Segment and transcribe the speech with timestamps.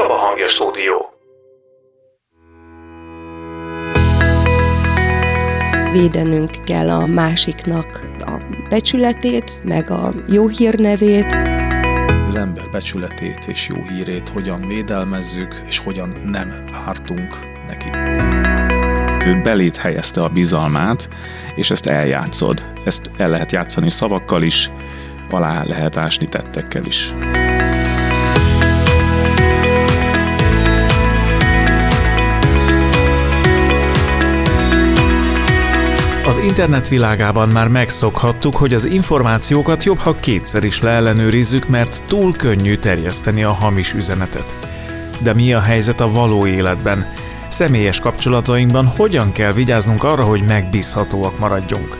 [0.00, 1.12] Csaba Hangja Stúdió.
[5.92, 8.30] Védenünk kell a másiknak a
[8.68, 11.32] becsületét, meg a jó hírnevét.
[12.26, 17.88] Az ember becsületét és jó hírét hogyan védelmezzük, és hogyan nem ártunk neki.
[19.28, 21.08] Ő belét helyezte a bizalmát,
[21.54, 22.66] és ezt eljátszod.
[22.84, 24.70] Ezt el lehet játszani szavakkal is,
[25.30, 27.12] alá lehet ásni tettekkel is.
[36.30, 42.32] Az internet világában már megszokhattuk, hogy az információkat jobb, ha kétszer is leellenőrizzük, mert túl
[42.32, 44.54] könnyű terjeszteni a hamis üzenetet.
[45.22, 47.12] De mi a helyzet a való életben?
[47.48, 51.98] Személyes kapcsolatainkban hogyan kell vigyáznunk arra, hogy megbízhatóak maradjunk?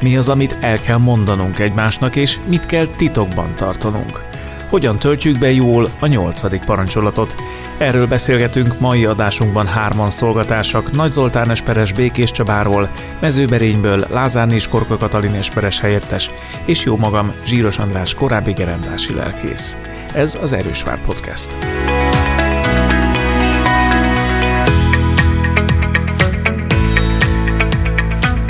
[0.00, 4.29] Mi az, amit el kell mondanunk egymásnak, és mit kell titokban tartanunk?
[4.70, 7.34] Hogyan töltjük be jól a nyolcadik parancsolatot.
[7.78, 12.90] Erről beszélgetünk mai adásunkban hárman szolgatársak Nagy Zoltán Esperes Békés Csabáról,
[13.20, 16.30] Mezőberényből Lázár és Korka Katalin Esperes helyettes,
[16.64, 19.76] és jó magam Zsíros András korábbi gerendási lelkész.
[20.14, 21.58] Ez az Erősvár Podcast.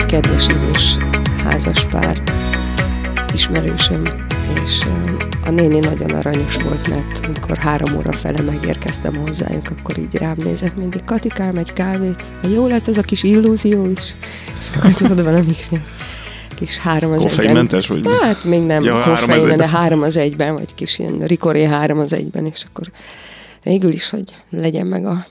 [0.06, 0.96] Kedves idős
[1.44, 2.22] házas pár,
[3.34, 4.02] ismerősöm,
[4.64, 4.86] és
[5.44, 10.36] a néni nagyon aranyos volt, mert amikor három óra fele megérkeztem hozzájuk, akkor így rám
[10.36, 14.14] nézett mindig, Katikám, egy kávét, jó lesz ez a kis illúzió is,
[14.58, 15.68] és akkor tudod valami is
[16.60, 18.06] kis három az Koffeinmentes vagy?
[18.20, 22.12] Hát még nem ja, koffein, de három az egyben, vagy kis ilyen rikoré három az
[22.12, 22.90] egyben, és akkor
[23.62, 25.26] végül is, hogy legyen meg a,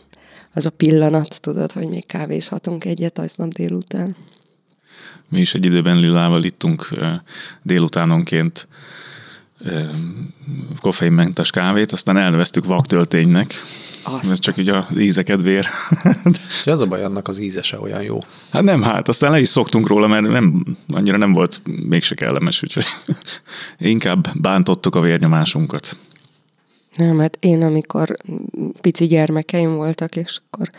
[0.54, 4.16] az a pillanat, tudod, hogy még kávézhatunk egyet aznap délután.
[5.30, 6.88] Mi is egy időben Lilával ittunk
[7.62, 8.68] délutánonként
[10.82, 13.54] koffeinmentes kávét, aztán elneveztük vaktölténynek,
[14.28, 15.68] mert csak így az íze kedvér.
[16.62, 18.20] És az a baj, annak az íze se olyan jó.
[18.50, 22.64] Hát nem, hát aztán le is szoktunk róla, mert nem, annyira nem volt mégse kellemes,
[22.64, 22.86] úgyhogy
[23.78, 25.96] inkább bántottuk a vérnyomásunkat.
[26.96, 28.18] Nem, hát én amikor
[28.82, 30.70] pici gyermekeim voltak, és akkor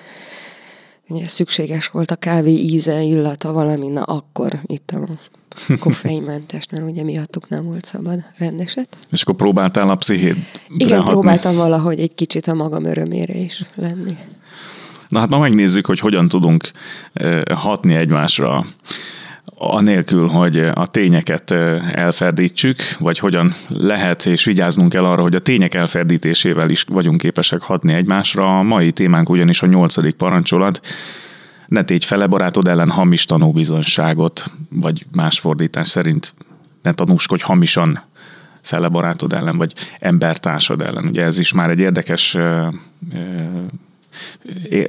[1.09, 5.19] ugye szükséges volt a kávé íze, illata valami, na akkor itt a
[5.81, 8.89] koffeinmentes, mert ugye miattuk nem volt szabad rendeset.
[9.11, 10.37] És akkor próbáltál a pszichéd
[10.77, 11.13] Igen, hatni.
[11.13, 14.17] próbáltam valahogy egy kicsit a magam örömére is lenni.
[15.09, 16.71] Na hát ma megnézzük, hogy hogyan tudunk
[17.55, 18.67] hatni egymásra
[19.63, 21.51] anélkül, hogy a tényeket
[21.93, 27.61] elferdítsük, vagy hogyan lehet és vigyáznunk kell arra, hogy a tények elferdítésével is vagyunk képesek
[27.61, 28.59] hatni egymásra.
[28.59, 30.81] A mai témánk ugyanis a nyolcadik parancsolat,
[31.71, 36.35] ne tégy fele barátod ellen hamis tanúbizonyságot, vagy más fordítás szerint
[36.83, 38.03] ne tanúskodj hamisan
[38.63, 41.07] fele barátod ellen, vagy embertársad ellen.
[41.07, 42.37] Ugye ez is már egy érdekes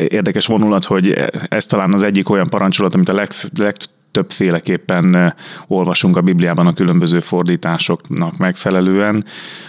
[0.08, 1.09] érdekes vonulat, hogy
[1.47, 3.75] ez talán az egyik olyan parancsolat, amit a leg, leg,
[4.11, 5.35] többféleképpen
[5.67, 9.25] olvasunk a Bibliában a különböző fordításoknak megfelelően.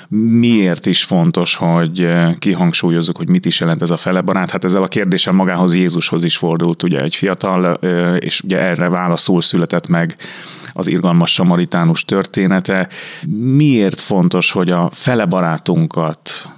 [0.08, 2.08] Miért is fontos, hogy
[2.38, 4.50] kihangsúlyozzuk, hogy mit is jelent ez a felebarát?
[4.50, 7.72] Hát ezzel a kérdéssel magához Jézushoz is fordult ugye egy fiatal,
[8.18, 10.16] és ugye erre válaszul született meg
[10.72, 12.88] az irgalmas samaritánus története.
[13.56, 16.48] Miért fontos, hogy a felebarátunkat,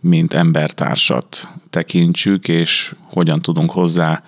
[0.00, 4.22] mint embertársat tekintsük, és hogyan tudunk hozzá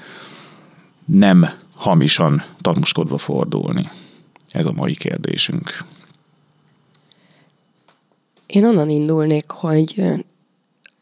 [1.04, 1.48] nem
[1.84, 3.90] hamisan tanúskodva fordulni?
[4.50, 5.84] Ez a mai kérdésünk.
[8.46, 10.02] Én onnan indulnék, hogy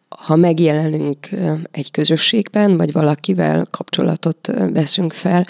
[0.08, 1.28] ha megjelenünk
[1.70, 5.46] egy közösségben, vagy valakivel kapcsolatot veszünk fel,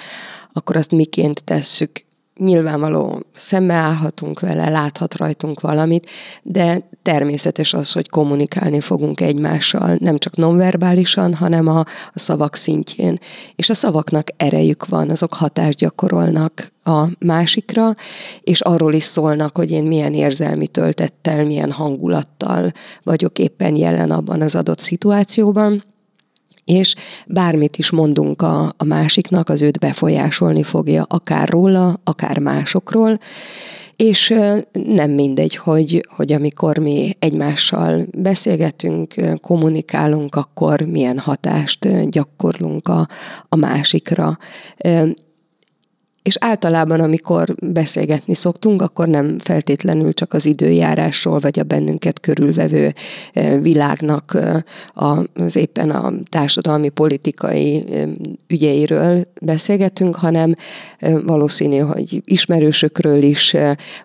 [0.52, 2.04] akkor azt miként tesszük
[2.42, 6.10] nyilvánvaló szembeállhatunk vele, láthat rajtunk valamit,
[6.42, 11.78] de természetes az, hogy kommunikálni fogunk egymással, nem csak nonverbálisan, hanem a,
[12.12, 13.18] a szavak szintjén.
[13.56, 17.94] És a szavaknak erejük van, azok hatást gyakorolnak a másikra,
[18.40, 22.72] és arról is szólnak, hogy én milyen érzelmi töltettel, milyen hangulattal
[23.02, 25.82] vagyok éppen jelen abban az adott szituációban
[26.64, 26.94] és
[27.26, 33.18] bármit is mondunk a, a másiknak, az őt befolyásolni fogja, akár róla, akár másokról,
[33.96, 34.34] és
[34.72, 43.08] nem mindegy, hogy, hogy amikor mi egymással beszélgetünk, kommunikálunk, akkor milyen hatást gyakorlunk a,
[43.48, 44.38] a másikra.
[46.22, 52.94] És általában, amikor beszélgetni szoktunk, akkor nem feltétlenül csak az időjárásról, vagy a bennünket körülvevő
[53.60, 54.38] világnak
[55.34, 57.84] az éppen a társadalmi, politikai
[58.46, 60.54] ügyeiről beszélgetünk, hanem
[61.24, 63.56] valószínű, hogy ismerősökről is,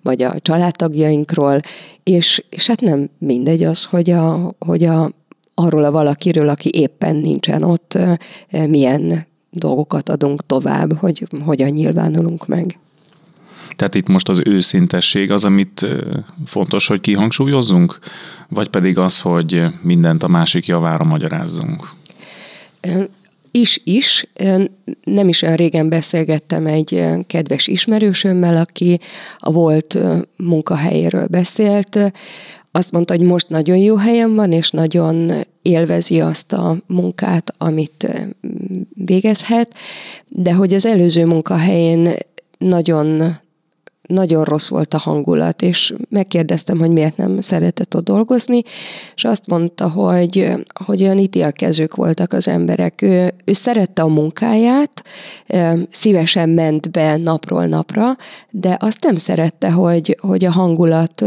[0.02, 1.60] vagy a családtagjainkról,
[2.04, 5.12] és, és hát nem mindegy az, hogy a, hogy a
[5.54, 7.98] arról a valakiről, aki éppen nincsen ott,
[8.68, 12.80] milyen dolgokat adunk tovább, hogy hogyan nyilvánulunk meg.
[13.75, 15.88] Tehát itt most az őszintesség az, amit
[16.45, 18.00] fontos, hogy kihangsúlyozzunk,
[18.50, 21.89] vagy pedig az, hogy mindent a másik javára magyarázzunk?
[23.51, 24.27] is is.
[25.04, 29.00] Nem is olyan régen beszélgettem egy kedves ismerősömmel, aki
[29.38, 29.98] a volt
[30.38, 32.00] munkahelyéről beszélt.
[32.77, 35.31] Azt mondta, hogy most nagyon jó helyen van, és nagyon
[35.62, 38.07] élvezi azt a munkát, amit
[38.94, 39.74] végezhet,
[40.27, 42.09] de hogy az előző munkahelyén
[42.57, 43.38] nagyon
[44.01, 48.62] nagyon rossz volt a hangulat, és megkérdeztem, hogy miért nem szeretett ott dolgozni,
[49.15, 50.51] és azt mondta, hogy,
[50.85, 53.01] hogy olyan ítélkezők voltak az emberek.
[53.01, 55.03] Ő, ő szerette a munkáját,
[55.89, 58.18] szívesen ment be napról napra,
[58.50, 61.24] de azt nem szerette, hogy, hogy a hangulat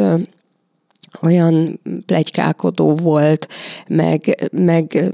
[1.22, 3.48] olyan plegykálkodó volt,
[3.86, 5.12] meg, meg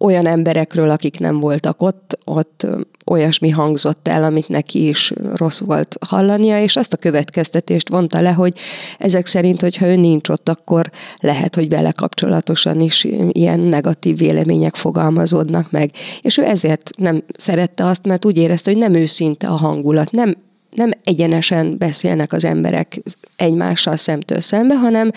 [0.00, 2.66] olyan emberekről, akik nem voltak ott, ott
[3.06, 8.32] olyasmi hangzott el, amit neki is rossz volt hallania, és azt a következtetést vonta le,
[8.32, 8.58] hogy
[8.98, 10.90] ezek szerint, hogyha ő nincs ott, akkor
[11.20, 15.90] lehet, hogy vele kapcsolatosan is ilyen negatív vélemények fogalmazódnak meg.
[16.20, 20.36] És ő ezért nem szerette azt, mert úgy érezte, hogy nem őszinte a hangulat, nem
[20.74, 23.02] nem egyenesen beszélnek az emberek
[23.36, 25.10] egymással szemtől szembe, hanem,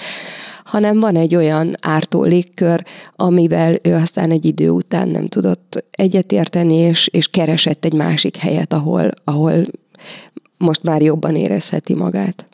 [0.64, 2.84] hanem van egy olyan ártó légkör,
[3.16, 8.74] amivel ő aztán egy idő után nem tudott egyetérteni, és, és keresett egy másik helyet,
[8.74, 9.54] ahol, ahol
[10.58, 12.46] most már jobban érezheti magát.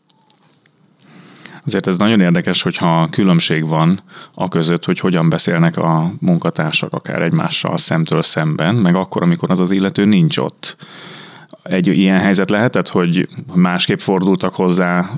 [1.66, 4.00] Azért ez nagyon érdekes, hogyha különbség van
[4.34, 9.60] a között, hogy hogyan beszélnek a munkatársak akár egymással szemtől szemben, meg akkor, amikor az
[9.60, 10.76] az illető nincs ott
[11.64, 15.10] egy ilyen helyzet lehetett, hogy másképp fordultak hozzá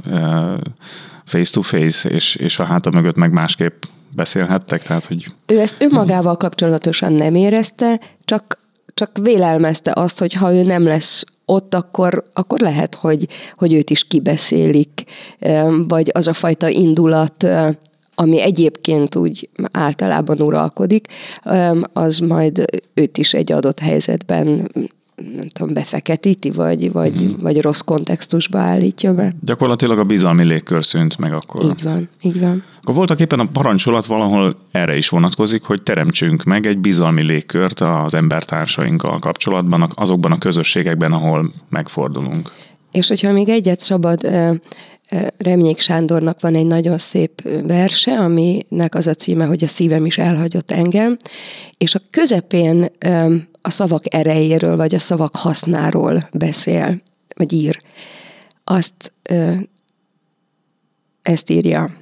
[1.26, 4.84] face-to-face, és, és a háta mögött meg másképp beszélhettek?
[4.84, 5.26] Tehát, hogy...
[5.46, 8.60] Ő ezt önmagával kapcsolatosan nem érezte, csak,
[8.94, 13.28] csak vélelmezte azt, hogy ha ő nem lesz ott, akkor, akkor lehet, hogy,
[13.58, 15.04] hogy őt is kibeszélik,
[15.88, 17.48] vagy az a fajta indulat,
[18.16, 21.08] ami egyébként úgy általában uralkodik,
[21.94, 24.72] az majd őt is egy adott helyzetben
[25.36, 27.42] nem tudom, befeketíti, vagy, vagy, mm.
[27.42, 29.36] vagy rossz kontextusba állítja be.
[29.42, 31.64] Gyakorlatilag a bizalmi légkör szűnt meg akkor.
[31.64, 32.64] Így van, így van.
[32.82, 37.80] Akkor voltak éppen a parancsolat valahol erre is vonatkozik, hogy teremtsünk meg egy bizalmi légkört
[37.80, 42.52] az embertársainkkal kapcsolatban, azokban a közösségekben, ahol megfordulunk.
[42.92, 44.28] És hogyha még egyet szabad,
[45.38, 50.18] Remnyék Sándornak van egy nagyon szép verse, aminek az a címe, hogy a szívem is
[50.18, 51.18] elhagyott engem,
[51.78, 52.88] és a közepén
[53.66, 57.02] a szavak erejéről, vagy a szavak hasznáról beszél,
[57.36, 57.82] vagy ír.
[58.64, 59.54] Azt ö,
[61.22, 61.96] ezt írja.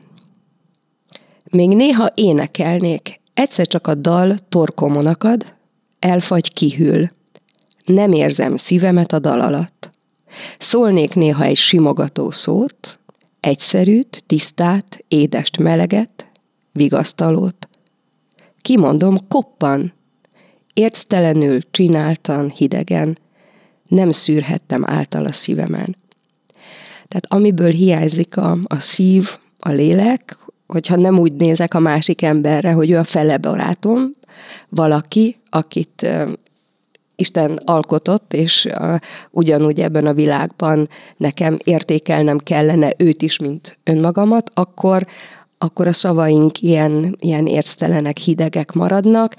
[1.50, 5.54] Még néha énekelnék, egyszer csak a dal torkomon akad,
[6.00, 7.12] elfagy kihűl.
[7.86, 9.90] Nem érzem szívemet a dal alatt.
[10.58, 13.00] Szólnék néha egy simogató szót,
[13.40, 16.32] egyszerűt, tisztát, édest, meleget,
[16.72, 17.68] vigasztalót.
[18.62, 19.94] Kimondom, koppan,
[20.74, 23.18] Érctelenül, csináltan, hidegen,
[23.88, 25.96] nem szűrhettem által a szívemen.
[27.08, 29.30] Tehát amiből hiányzik a, a szív,
[29.60, 30.38] a lélek,
[30.68, 34.16] hogyha nem úgy nézek a másik emberre, hogy ő a fele barátom,
[34.70, 36.08] valaki, akit
[37.16, 38.68] Isten alkotott, és
[39.32, 45.08] ugyanúgy ebben a világban nekem értékelnem kellene őt is, mint önmagamat, akkor,
[45.58, 49.36] akkor a szavaink ilyen, ilyen érctelenek, hidegek maradnak,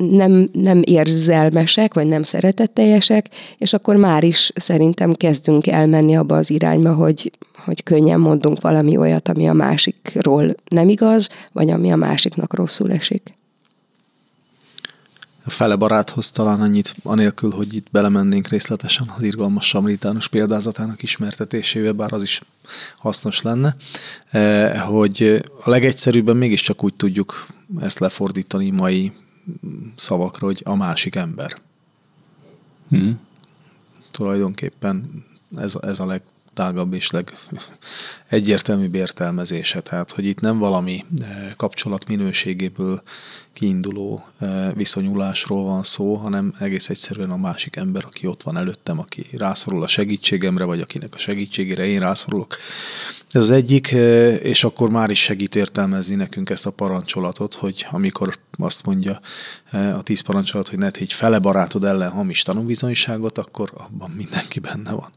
[0.00, 6.50] nem, nem érzelmesek, vagy nem szeretetteljesek, és akkor már is szerintem kezdünk elmenni abba az
[6.50, 7.30] irányba, hogy,
[7.64, 12.92] hogy könnyen mondunk valami olyat, ami a másikról nem igaz, vagy ami a másiknak rosszul
[12.92, 13.34] esik.
[15.44, 21.92] A fele baráthoz talán annyit, anélkül, hogy itt belemennénk részletesen az irgalmas samritánus példázatának ismertetésével,
[21.92, 22.40] bár az is
[22.96, 23.76] hasznos lenne,
[24.30, 27.46] eh, hogy a legegyszerűbben mégiscsak úgy tudjuk
[27.80, 29.12] ezt lefordítani mai
[29.96, 31.56] szavakra, hogy a másik ember.
[32.88, 33.20] Hmm.
[34.10, 35.24] Tulajdonképpen
[35.56, 36.06] ez, ez a
[36.56, 37.10] legtágabb és
[38.30, 39.80] legegyértelműbb értelmezése.
[39.80, 43.02] Tehát, hogy itt nem valami eh, kapcsolat minőségéből
[43.52, 48.98] kiinduló eh, viszonyulásról van szó, hanem egész egyszerűen a másik ember, aki ott van előttem,
[48.98, 52.56] aki rászorul a segítségemre, vagy akinek a segítségére én rászorulok.
[53.30, 57.86] Ez az egyik, eh, és akkor már is segít értelmezni nekünk ezt a parancsolatot, hogy
[57.90, 59.20] amikor azt mondja
[59.72, 64.92] a tíz parancsolat, hogy ne tégy fele barátod ellen hamis tanúbizonyságot, akkor abban mindenki benne
[64.92, 65.12] van.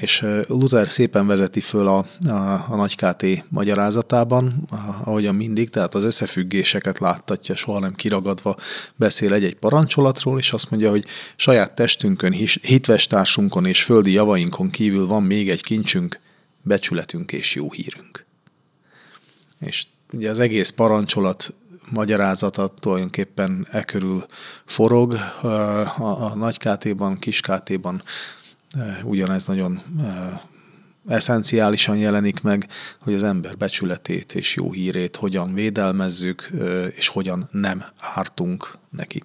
[0.00, 4.68] És Luther szépen vezeti föl a, a, a Nagy KT magyarázatában,
[5.04, 8.56] ahogyan mindig, tehát az összefüggéseket láttatja, soha nem kiragadva
[8.96, 11.04] beszél egy-egy parancsolatról, és azt mondja, hogy
[11.36, 12.32] saját testünkön,
[12.62, 16.20] hitvestársunkon és földi javainkon kívül van még egy kincsünk,
[16.62, 18.24] becsületünk és jó hírünk.
[19.60, 21.54] És ugye az egész parancsolat
[21.90, 24.26] magyarázata tulajdonképpen e körül
[24.64, 25.12] forog.
[25.42, 25.48] A,
[25.98, 28.02] a nagy KT-ban
[29.04, 29.82] ugyanez nagyon
[31.08, 32.68] eszenciálisan jelenik meg,
[33.00, 36.50] hogy az ember becsületét és jó hírét hogyan védelmezzük,
[36.96, 37.84] és hogyan nem
[38.14, 39.22] ártunk neki.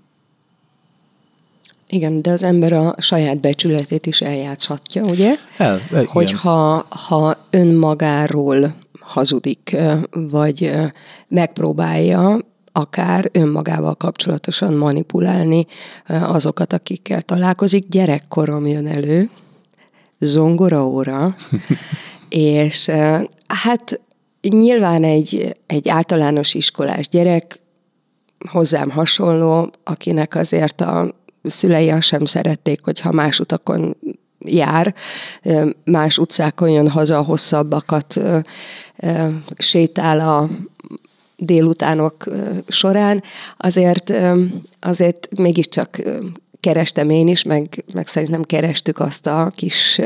[1.88, 5.35] Igen, de az ember a saját becsületét is eljátszhatja, ugye?
[5.57, 6.05] El, igen.
[6.05, 9.75] Hogyha ha önmagáról hazudik,
[10.12, 10.71] vagy
[11.27, 12.39] megpróbálja
[12.75, 15.65] akár önmagával kapcsolatosan manipulálni
[16.08, 17.88] azokat, akikkel találkozik.
[17.88, 19.30] Gyerekkorom jön elő,
[20.20, 21.36] zongoraóra,
[22.30, 22.92] és
[23.48, 24.00] hát
[24.42, 27.60] nyilván egy, egy általános iskolás gyerek,
[28.50, 33.98] hozzám hasonló, akinek azért a szülei azt sem szerették, hogyha más utakon
[34.39, 34.96] jár,
[35.84, 38.20] más utcákon jön haza, hosszabbakat
[39.58, 40.50] sétál a
[41.38, 42.25] délutánok
[42.68, 43.24] során,
[43.58, 44.13] azért,
[44.80, 46.02] azért mégiscsak
[46.63, 50.02] kerestem én is, meg, meg szerintem kerestük azt a kis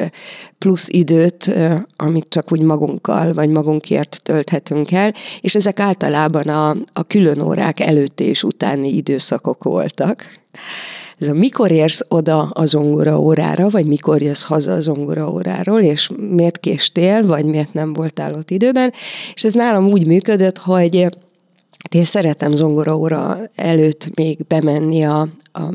[0.57, 1.51] plusz időt,
[1.95, 7.79] amit csak úgy magunkkal, vagy magunkért tölthetünk el, és ezek általában a, a külön órák
[7.79, 10.39] előtti és utáni időszakok voltak.
[11.19, 15.81] Ez a mikor érsz oda a zongora órára, vagy mikor jössz haza a zongora óráról,
[15.81, 18.93] és miért késtél, vagy miért nem voltál ott időben,
[19.33, 20.95] és ez nálam úgy működött, hogy
[21.91, 25.73] én szeretem zongoraóra előtt még bemenni a, a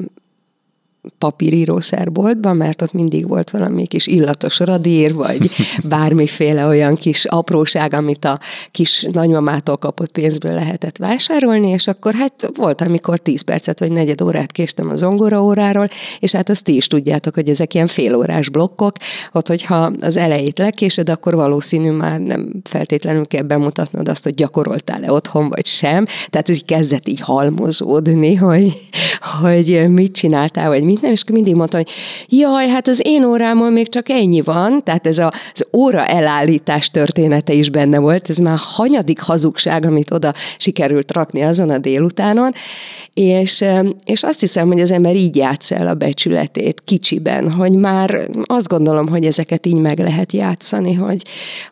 [1.19, 5.51] papírírószerboltban, mert ott mindig volt valami kis illatos radír, vagy
[5.89, 8.41] bármiféle olyan kis apróság, amit a
[8.71, 14.21] kis nagymamától kapott pénzből lehetett vásárolni, és akkor hát volt, amikor 10 percet vagy negyed
[14.21, 18.49] órát késtem a zongora óráról, és hát azt ti is tudjátok, hogy ezek ilyen félórás
[18.49, 18.97] blokkok,
[19.33, 25.13] ott hogyha az elejét lekésed, akkor valószínű már nem feltétlenül kell bemutatnod azt, hogy gyakoroltál-e
[25.13, 26.05] otthon, vagy sem.
[26.31, 28.81] Tehát ez így kezdett így halmozódni, hogy,
[29.23, 31.88] hogy mit csináltál, vagy mit nem, és akkor mindig mondta, hogy
[32.29, 36.91] jaj, hát az én órámon még csak ennyi van, tehát ez a, az óra elállítás
[36.91, 42.52] története is benne volt, ez már hanyadik hazugság, amit oda sikerült rakni azon a délutánon,
[43.14, 43.64] és,
[44.05, 48.69] és azt hiszem, hogy az ember így játsz el a becsületét kicsiben, hogy már azt
[48.69, 51.23] gondolom, hogy ezeket így meg lehet játszani, hogy,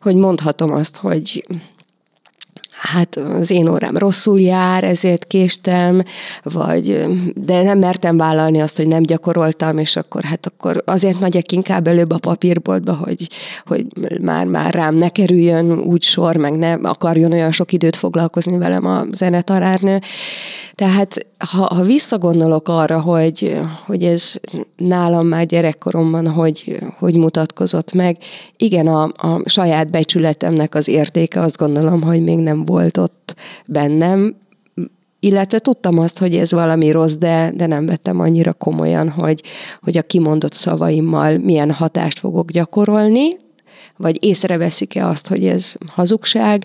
[0.00, 1.44] hogy mondhatom azt, hogy
[2.80, 6.02] hát az én órám rosszul jár, ezért késtem,
[6.42, 11.52] vagy de nem mertem vállalni azt, hogy nem gyakoroltam, és akkor hát akkor azért megyek
[11.52, 13.28] inkább előbb a papírboltba, hogy,
[13.66, 13.86] hogy
[14.20, 18.86] már, már rám ne kerüljön úgy sor, meg ne akarjon olyan sok időt foglalkozni velem
[18.86, 19.98] a zenetarárnő.
[20.74, 24.34] Tehát ha, ha visszagondolok arra, hogy, hogy ez
[24.76, 28.16] nálam már gyerekkoromban hogy, hogy mutatkozott meg,
[28.56, 33.34] igen, a, a saját becsületemnek az értéke azt gondolom, hogy még nem volt ott
[33.66, 34.36] bennem,
[35.20, 39.42] illetve tudtam azt, hogy ez valami rossz, de, de nem vettem annyira komolyan, hogy,
[39.82, 43.36] hogy a kimondott szavaimmal milyen hatást fogok gyakorolni,
[44.00, 46.64] vagy észreveszik-e azt, hogy ez hazugság,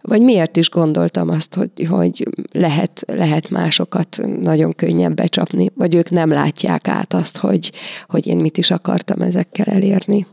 [0.00, 6.10] vagy miért is gondoltam azt, hogy, hogy lehet, lehet másokat nagyon könnyen becsapni, vagy ők
[6.10, 7.72] nem látják át azt, hogy,
[8.06, 10.26] hogy én mit is akartam ezekkel elérni.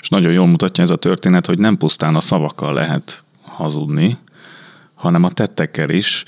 [0.00, 4.18] És nagyon jól mutatja ez a történet, hogy nem pusztán a szavakkal lehet hazudni,
[4.94, 6.24] hanem a tettekkel is.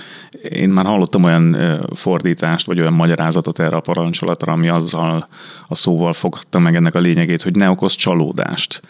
[0.48, 1.56] Én már hallottam olyan
[1.94, 5.28] fordítást, vagy olyan magyarázatot erre a parancsolatra, ami azzal
[5.68, 8.82] a szóval fogadta meg ennek a lényegét, hogy ne okoz csalódást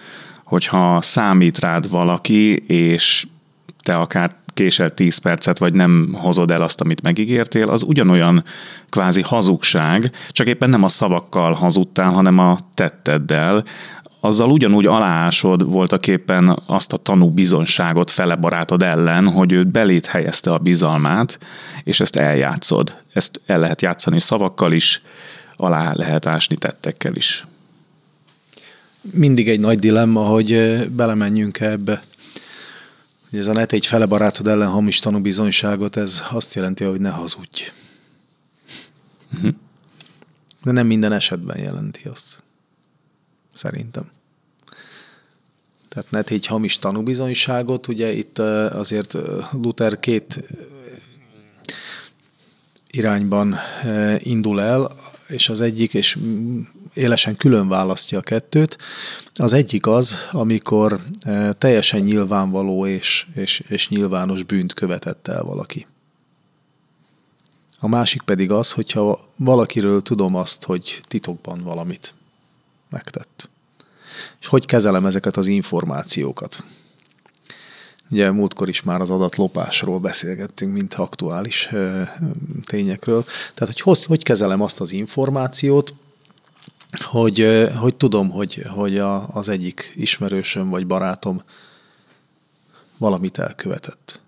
[0.55, 3.27] hogyha számít rád valaki, és
[3.83, 8.45] te akár késel 10 percet, vagy nem hozod el azt, amit megígértél, az ugyanolyan
[8.89, 13.65] kvázi hazugság, csak éppen nem a szavakkal hazudtál, hanem a tetteddel,
[14.21, 20.07] azzal ugyanúgy aláásod voltak éppen azt a tanú bizonságot fele barátod ellen, hogy őt belét
[20.07, 21.39] helyezte a bizalmát,
[21.85, 22.97] és ezt eljátszod.
[23.13, 25.01] Ezt el lehet játszani szavakkal is,
[25.57, 27.45] alá lehet ásni tettekkel is
[29.11, 32.05] mindig egy nagy dilemma, hogy belemenjünk ebbe.
[33.31, 37.11] Hogy ez a net egy fele barátod ellen hamis tanúbizonyságot, ez azt jelenti, hogy ne
[37.11, 37.73] hazudj.
[40.63, 42.43] De nem minden esetben jelenti azt.
[43.53, 44.11] Szerintem.
[45.89, 49.17] Tehát net egy hamis tanúbizonyságot, ugye itt azért
[49.53, 50.45] Luther két
[52.91, 53.57] irányban
[54.19, 54.93] indul el,
[55.29, 56.19] és az egyik, és
[56.95, 58.79] élesen külön választja a kettőt.
[59.35, 61.01] Az egyik az, amikor
[61.59, 65.87] teljesen nyilvánvaló és, és, és nyilvános bűnt követett el valaki.
[67.79, 72.15] A másik pedig az, hogyha valakiről tudom azt, hogy titokban valamit
[72.91, 73.51] megtett.
[74.41, 76.65] És hogy kezelem ezeket az információkat.
[78.11, 81.69] Ugye múltkor is már az adatlopásról beszélgettünk, mint aktuális
[82.65, 83.25] tényekről.
[83.55, 85.95] Tehát, hogy, hogy kezelem azt az információt,
[87.03, 91.43] hogy, hogy tudom, hogy, hogy a, az egyik ismerősöm vagy barátom
[92.99, 94.21] valamit elkövetett.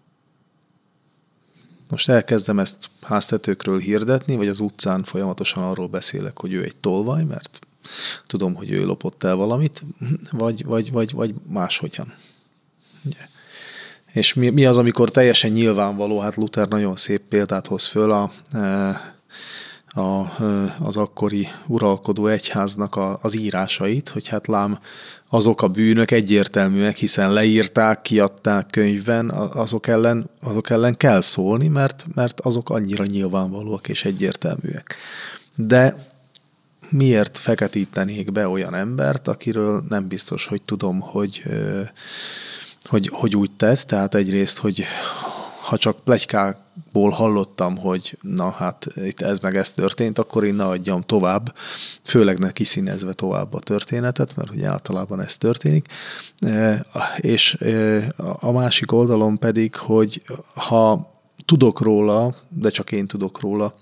[1.91, 7.25] Most elkezdem ezt háztetőkről hirdetni, vagy az utcán folyamatosan arról beszélek, hogy ő egy tolvaj,
[7.25, 7.59] mert
[8.27, 9.85] tudom, hogy ő lopott el valamit,
[10.31, 12.15] vagy, vagy, vagy, vagy máshogyan.
[13.05, 13.29] Ugye?
[14.13, 18.33] És mi, mi az, amikor teljesen nyilvánvaló, hát Luther nagyon szép példát hoz föl a,
[18.53, 19.15] e,
[19.97, 20.37] a,
[20.81, 24.79] az akkori uralkodó egyháznak a, az írásait, hogy hát lám
[25.29, 32.07] azok a bűnök egyértelműek, hiszen leírták, kiadták könyvben, azok ellen, azok ellen kell szólni, mert,
[32.15, 34.95] mert azok annyira nyilvánvalóak és egyértelműek.
[35.55, 35.97] De
[36.89, 41.43] miért feketítenék be olyan embert, akiről nem biztos, hogy tudom, hogy
[42.89, 44.85] hogy, hogy úgy tett, tehát egyrészt, hogy
[45.61, 46.03] ha csak
[46.77, 51.55] plegykából hallottam, hogy na hát itt ez meg ez történt, akkor én ne adjam tovább,
[52.03, 55.87] főleg ne kiszínezve tovább a történetet, mert ugye általában ez történik.
[56.39, 58.03] E, és e,
[58.41, 60.23] a másik oldalon pedig, hogy
[60.55, 61.11] ha
[61.45, 63.75] tudok róla, de csak én tudok róla,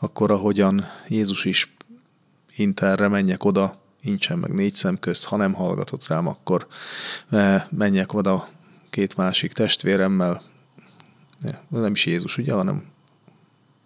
[0.00, 1.74] akkor ahogyan Jézus is
[2.56, 6.66] interre menjek oda, nincsen meg négy szem közt, ha nem hallgatott rám, akkor
[7.30, 8.48] eh, menjek oda
[8.90, 10.51] két másik testvéremmel.
[11.68, 12.82] Nem is Jézus, ugye, hanem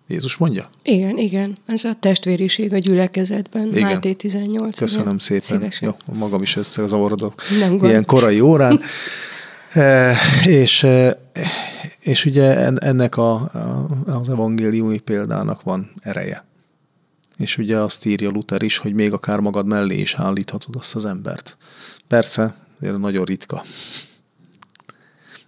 [0.09, 0.71] Jézus mondja?
[0.83, 1.59] Igen, igen.
[1.67, 3.83] Ez a testvériség a gyülekezetben, igen.
[3.83, 4.79] Máté 18.
[4.79, 5.19] Köszönöm igen.
[5.19, 5.59] szépen.
[5.59, 5.89] Szívesen.
[5.89, 7.43] Jó, magam is összezavarodok
[7.83, 8.81] ilyen korai órán.
[9.73, 11.17] e, és, e,
[12.01, 16.45] és ugye ennek a, a, az evangéliumi példának van ereje.
[17.37, 21.05] És ugye azt írja Luther is, hogy még akár magad mellé is állíthatod azt az
[21.05, 21.57] embert.
[22.09, 23.65] Persze, nagyon ritka.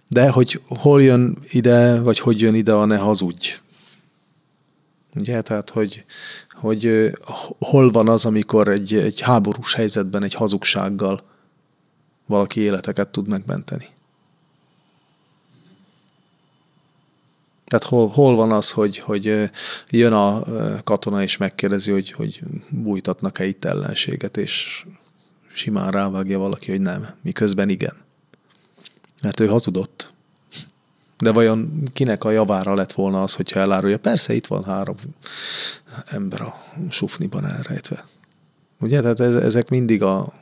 [0.09, 3.59] De hogy hol jön ide, vagy hogy jön ide a ne hazudj.
[5.15, 6.05] Ugye, tehát, hogy,
[6.51, 7.11] hogy
[7.59, 11.23] hol van az, amikor egy, egy háborús helyzetben egy hazugsággal
[12.25, 13.87] valaki életeket tud megmenteni.
[17.65, 19.49] Tehát hol, hol van az, hogy, hogy
[19.89, 20.43] jön a
[20.83, 24.85] katona és megkérdezi, hogy, hogy bújtatnak-e itt ellenséget, és
[25.53, 28.08] simán rávágja valaki, hogy nem, miközben igen.
[29.21, 30.11] Mert ő hazudott.
[31.17, 33.99] De vajon kinek a javára lett volna az, hogyha elárulja?
[33.99, 34.95] Persze, itt van három
[36.05, 38.05] ember a sufniban elrejtve.
[38.79, 39.01] Ugye?
[39.01, 40.33] Tehát ez, ezek mindig a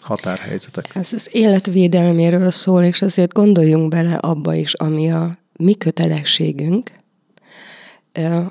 [0.00, 0.94] határhelyzetek.
[0.94, 6.90] Ez az életvédelméről szól, és azért gondoljunk bele abba is, ami a mi kötelességünk,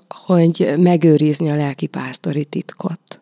[0.07, 3.19] hogy megőrizni a lelki pásztori titkot.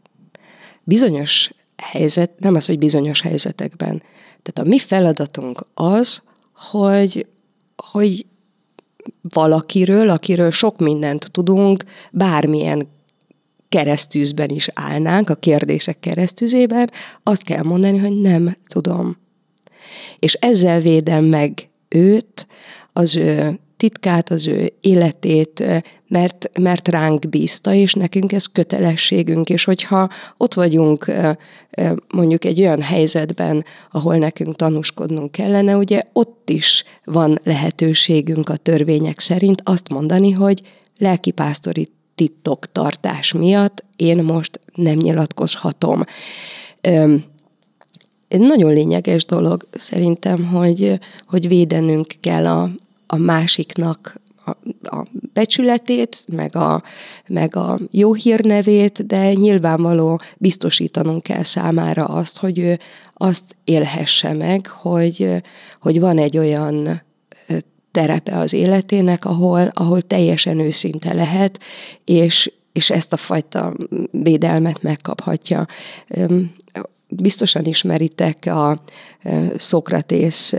[0.84, 4.04] Bizonyos helyzet, nem az, hogy bizonyos helyzetekben.
[4.44, 6.22] Tehát a mi feladatunk az,
[6.56, 7.26] hogy,
[7.76, 8.26] hogy
[9.22, 12.88] valakiről, akiről sok mindent tudunk, bármilyen
[13.70, 16.92] keresztűzben is állnánk, a kérdések keresztűzében,
[17.24, 19.18] azt kell mondani, hogy nem tudom.
[20.20, 22.48] És ezzel védem meg őt,
[22.94, 25.64] az ő titkát, az ő életét,
[26.08, 31.12] mert, mert ránk bízta, és nekünk ez kötelességünk, és hogyha ott vagyunk
[32.14, 39.20] mondjuk egy olyan helyzetben, ahol nekünk tanúskodnunk kellene, ugye ott is van lehetőségünk a törvények
[39.20, 40.62] szerint azt mondani, hogy
[40.98, 46.04] lelkipásztori titoktartás miatt én most nem nyilatkozhatom.
[48.28, 52.70] Egy nagyon lényeges dolog szerintem, hogy, hogy védenünk kell a,
[53.14, 54.50] a másiknak a,
[54.96, 56.84] a becsületét, meg a,
[57.28, 62.80] meg a jó hírnevét, de nyilvánvaló biztosítanunk kell számára azt, hogy ő
[63.14, 65.44] azt élhesse meg, hogy,
[65.82, 67.02] hogy van egy olyan
[67.92, 71.60] terepe az életének, ahol, ahol teljesen őszinte lehet,
[72.06, 73.74] és, és ezt a fajta
[74.12, 75.66] védelmet megkaphatja.
[77.08, 78.84] Biztosan ismeritek a
[79.58, 80.54] Szokratész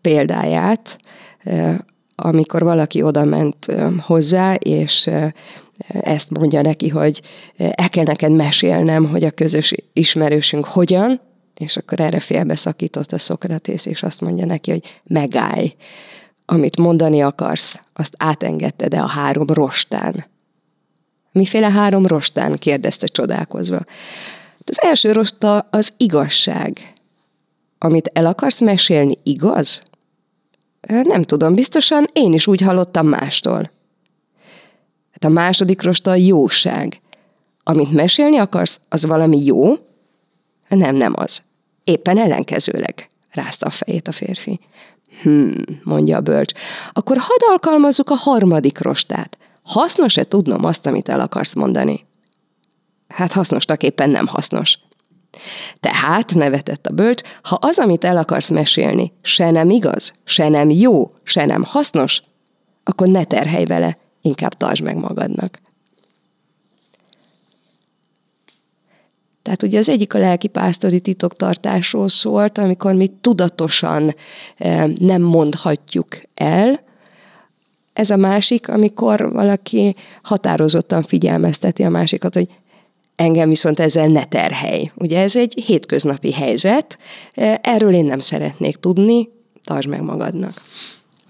[0.00, 0.98] példáját,
[2.14, 3.66] amikor valaki oda ment
[4.00, 5.10] hozzá, és
[5.88, 7.22] ezt mondja neki, hogy
[7.56, 11.20] el kell neked mesélnem, hogy a közös ismerősünk hogyan,
[11.54, 15.74] és akkor erre félbeszakított a Szokratész, és azt mondja neki, hogy megállj
[16.52, 20.24] amit mondani akarsz, azt átengedted-e a három rostán.
[21.32, 22.52] Miféle három rostán?
[22.52, 23.84] kérdezte csodálkozva.
[24.64, 26.92] Az első rosta az igazság.
[27.78, 29.82] Amit el akarsz mesélni, igaz?
[30.88, 33.70] Nem tudom, biztosan én is úgy hallottam mástól.
[35.10, 37.00] Hát a második rosta a jóság.
[37.62, 39.74] Amit mesélni akarsz, az valami jó?
[40.68, 41.42] Nem, nem az.
[41.84, 44.60] Éppen ellenkezőleg, rázta a fejét a férfi.
[45.22, 46.52] Hmm, mondja a bölcs.
[46.92, 49.38] Akkor hadd alkalmazzuk a harmadik rostát.
[49.62, 52.06] Hasznos-e tudnom azt, amit el akarsz mondani?
[53.08, 54.78] Hát hasznosnak éppen nem hasznos.
[55.80, 60.70] Tehát, nevetett a bölcs, ha az, amit el akarsz mesélni, se nem igaz, se nem
[60.70, 62.22] jó, se nem hasznos,
[62.84, 65.60] akkor ne terhelj vele, inkább tartsd meg magadnak.
[69.42, 74.14] Tehát ugye az egyik a lelki pásztori titoktartásról szólt, amikor mi tudatosan
[74.56, 76.80] eh, nem mondhatjuk el,
[77.92, 82.48] ez a másik, amikor valaki határozottan figyelmezteti a másikat, hogy
[83.16, 84.90] engem viszont ezzel ne terhelj.
[84.94, 86.98] Ugye ez egy hétköznapi helyzet,
[87.60, 89.28] erről én nem szeretnék tudni,
[89.64, 90.62] tartsd meg magadnak.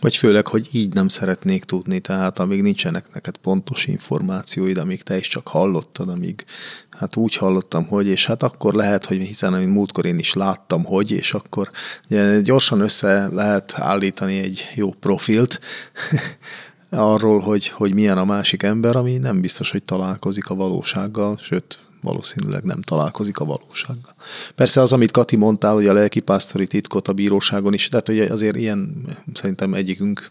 [0.03, 5.17] Vagy főleg, hogy így nem szeretnék tudni, tehát amíg nincsenek neked pontos információid, amíg te
[5.17, 6.45] is csak hallottad, amíg
[6.91, 10.85] hát úgy hallottam, hogy, és hát akkor lehet, hogy hiszen amit múltkor én is láttam,
[10.85, 11.71] hogy, és akkor
[12.11, 15.61] ugye, gyorsan össze lehet állítani egy jó profilt,
[16.93, 21.79] arról, hogy, hogy milyen a másik ember, ami nem biztos, hogy találkozik a valósággal, sőt,
[22.03, 24.15] valószínűleg nem találkozik a valósággal.
[24.55, 28.57] Persze az, amit Kati mondtál, hogy a lelkipásztori titkot a bíróságon is, tehát hogy azért
[28.57, 30.31] ilyen szerintem egyikünk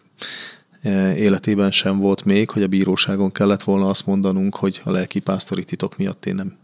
[1.16, 5.98] életében sem volt még, hogy a bíróságon kellett volna azt mondanunk, hogy a lelkipásztori titok
[5.98, 6.58] miatt én nem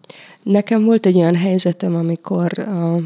[0.43, 2.99] Nekem volt egy olyan helyzetem, amikor a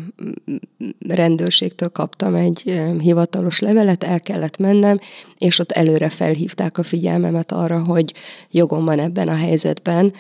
[1.08, 5.00] rendőrségtől kaptam egy hivatalos levelet, el kellett mennem,
[5.38, 8.14] és ott előre felhívták a figyelmemet arra, hogy
[8.52, 10.14] jogom van ebben a helyzetben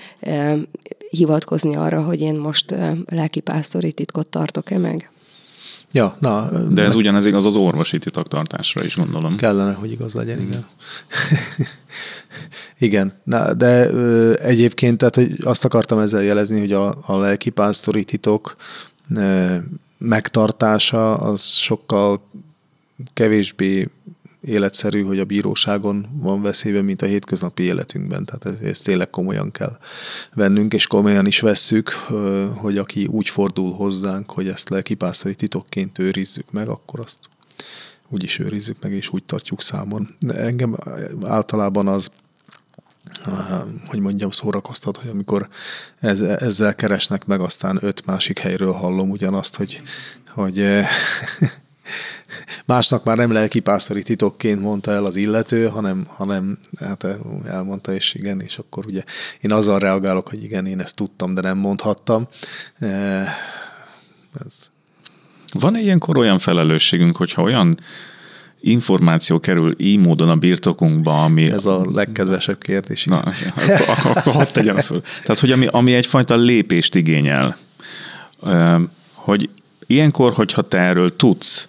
[1.10, 2.75] hivatkozni arra, hogy én most
[3.06, 5.12] lelkipásztori titkot tartok-e meg.
[5.91, 6.49] Ja, na.
[6.69, 9.36] De ez ugyanez igaz az orvosi titoktartásra is, gondolom.
[9.36, 10.65] Kellene, hogy igaz legyen, igen.
[12.80, 18.04] Igen, Na, de ö, egyébként tehát, hogy azt akartam ezzel jelezni, hogy a, a lelkipásztori
[18.04, 18.56] titok
[19.15, 19.56] ö,
[19.97, 22.21] megtartása az sokkal
[23.13, 23.88] kevésbé
[24.41, 28.25] életszerű, hogy a bíróságon van veszélyben, mint a hétköznapi életünkben.
[28.25, 29.77] Tehát ezt, ezt tényleg komolyan kell
[30.34, 31.89] vennünk, és komolyan is vesszük,
[32.56, 37.19] hogy aki úgy fordul hozzánk, hogy ezt lelkipásztori titokként őrizzük meg, akkor azt
[38.10, 40.15] úgy is őrizzük meg, és úgy tartjuk számon.
[40.19, 40.77] De engem
[41.23, 42.12] általában az
[43.88, 45.49] hogy mondjam, szórakoztat, hogy amikor
[45.99, 49.82] ezzel keresnek meg, aztán öt másik helyről hallom ugyanazt, hogy,
[50.27, 50.63] hogy
[52.66, 57.08] másnak már nem lelkipásztori titokként mondta el az illető, hanem, hanem hát
[57.46, 59.04] elmondta, és igen, és akkor ugye
[59.42, 62.28] én azzal reagálok, hogy igen, én ezt tudtam, de nem mondhattam.
[64.46, 64.70] Ez.
[65.54, 67.76] Van-e ilyenkor olyan felelősségünk, hogyha olyan
[68.64, 71.52] információ kerül így módon a birtokunkba, ami...
[71.52, 73.06] Ez a legkedvesebb kérdés.
[73.06, 73.24] Na,
[74.04, 75.02] akkor hadd tegyem föl.
[75.02, 77.58] Tehát, hogy ami, ami egyfajta lépést igényel,
[79.14, 79.50] hogy
[79.88, 81.66] ilyenkor, hogyha te erről tudsz,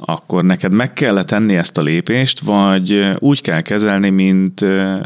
[0.00, 4.60] akkor neked meg kell tenni ezt a lépést, vagy úgy kell kezelni, mint,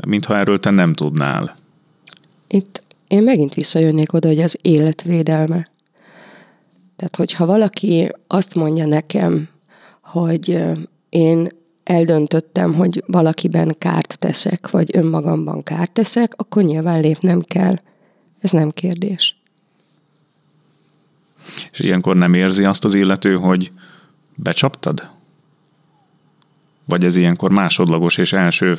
[0.07, 1.57] mint ha erről te nem tudnál?
[2.46, 5.70] Itt én megint visszajönnék oda, hogy az életvédelme.
[6.96, 9.48] Tehát, hogyha valaki azt mondja nekem,
[10.00, 10.62] hogy
[11.09, 11.48] én
[11.83, 17.74] eldöntöttem, hogy valakiben kárt teszek, vagy önmagamban kárt teszek, akkor nyilván lépnem kell.
[18.40, 19.37] Ez nem kérdés.
[21.72, 23.72] És ilyenkor nem érzi azt az illető, hogy
[24.34, 25.08] becsaptad?
[26.84, 28.78] Vagy ez ilyenkor másodlagos és első,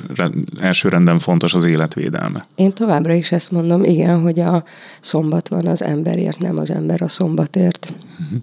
[0.60, 2.48] első renden fontos az életvédelme?
[2.56, 4.64] Én továbbra is ezt mondom, igen, hogy a
[5.00, 7.94] szombat van az emberért, nem az ember a szombatért.
[8.20, 8.42] Uh-huh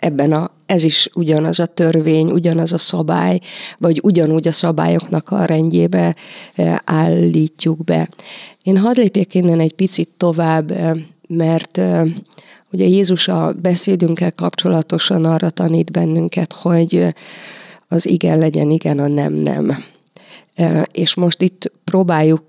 [0.00, 3.40] ebben a, ez is ugyanaz a törvény, ugyanaz a szabály,
[3.78, 6.16] vagy ugyanúgy a szabályoknak a rendjébe
[6.54, 8.08] e, állítjuk be.
[8.62, 10.96] Én hadd lépjek innen egy picit tovább, e,
[11.28, 12.04] mert e,
[12.72, 17.14] ugye Jézus a beszédünkkel kapcsolatosan arra tanít bennünket, hogy
[17.88, 19.84] az igen legyen igen, a nem nem.
[20.92, 22.44] És most itt próbáljuk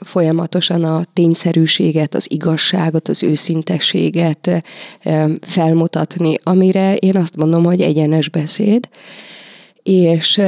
[0.00, 4.62] folyamatosan a tényszerűséget, az igazságot, az őszintességet
[5.40, 8.88] felmutatni, amire én azt mondom, hogy egyenes beszéd.
[9.82, 10.40] És,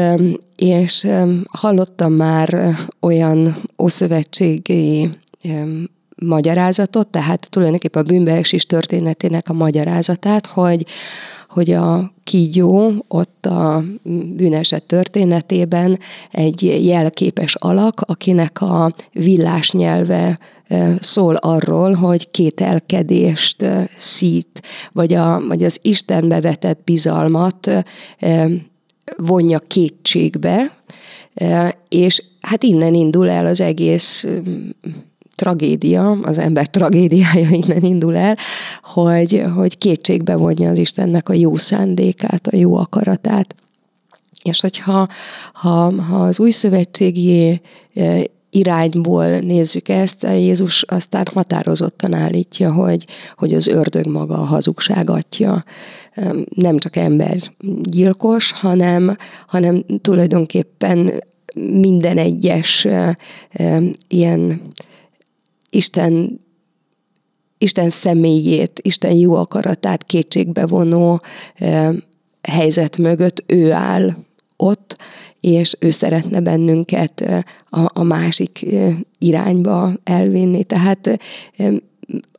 [0.57, 1.07] és
[1.51, 5.11] hallottam már olyan ószövetségi
[6.25, 10.87] magyarázatot, tehát tulajdonképpen a bűnbeesés történetének a magyarázatát, hogy
[11.53, 13.85] hogy a kígyó ott a
[14.37, 15.99] bűneset történetében
[16.31, 20.39] egy jelképes alak, akinek a villás nyelve
[21.01, 23.65] szól arról, hogy kételkedést
[23.97, 27.71] szít, vagy, a, vagy az Istenbe vetett bizalmat
[29.17, 30.77] vonja kétségbe,
[31.89, 34.27] és hát innen indul el az egész
[35.43, 38.37] tragédia, az ember tragédiája innen indul el,
[38.83, 43.55] hogy, hogy kétségbe vonja az Istennek a jó szándékát, a jó akaratát.
[44.43, 45.09] És hogyha
[45.53, 47.61] ha, ha az új szövetségi
[48.51, 55.65] irányból nézzük ezt, Jézus aztán határozottan állítja, hogy, hogy az ördög maga a hazugság atya.
[56.55, 57.37] Nem csak ember
[57.83, 61.11] gyilkos, hanem, hanem tulajdonképpen
[61.55, 62.87] minden egyes
[64.09, 64.61] ilyen
[65.75, 66.41] Isten,
[67.59, 71.21] Isten személyét, Isten jó akaratát kétségbevonó
[72.43, 74.15] helyzet mögött ő áll
[74.57, 74.97] ott,
[75.41, 77.21] és ő szeretne bennünket
[77.71, 78.67] a, a másik
[79.19, 80.65] irányba elvinni.
[80.65, 81.19] Tehát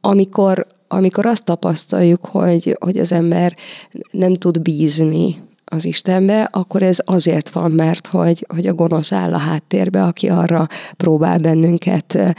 [0.01, 3.55] amikor, amikor azt tapasztaljuk, hogy, hogy az ember
[4.11, 9.33] nem tud bízni az Istenbe, akkor ez azért van, mert hogy, hogy a gonosz áll
[9.33, 12.35] a háttérbe, aki arra próbál bennünket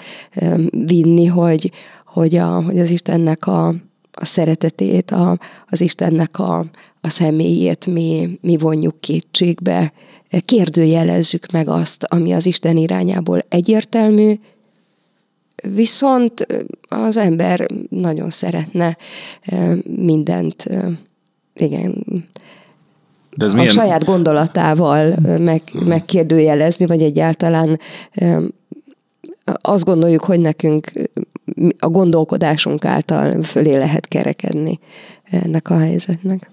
[0.70, 1.70] vinni, hogy,
[2.06, 3.68] hogy, a, hogy az Istennek a,
[4.12, 6.64] a szeretetét, a, az Istennek a,
[7.00, 9.92] a személyét mi, mi vonjuk kétségbe,
[10.44, 14.34] kérdőjelezzük meg azt, ami az Isten irányából egyértelmű,
[15.62, 16.46] viszont
[16.88, 18.96] az ember nagyon szeretne
[19.84, 20.68] mindent,
[21.54, 22.04] igen,
[23.36, 23.72] de ez a milyen...
[23.72, 27.78] saját gondolatával meg, megkérdőjelezni, vagy egyáltalán
[29.44, 30.92] azt gondoljuk, hogy nekünk
[31.78, 34.78] a gondolkodásunk által fölé lehet kerekedni
[35.30, 36.50] ennek a helyzetnek.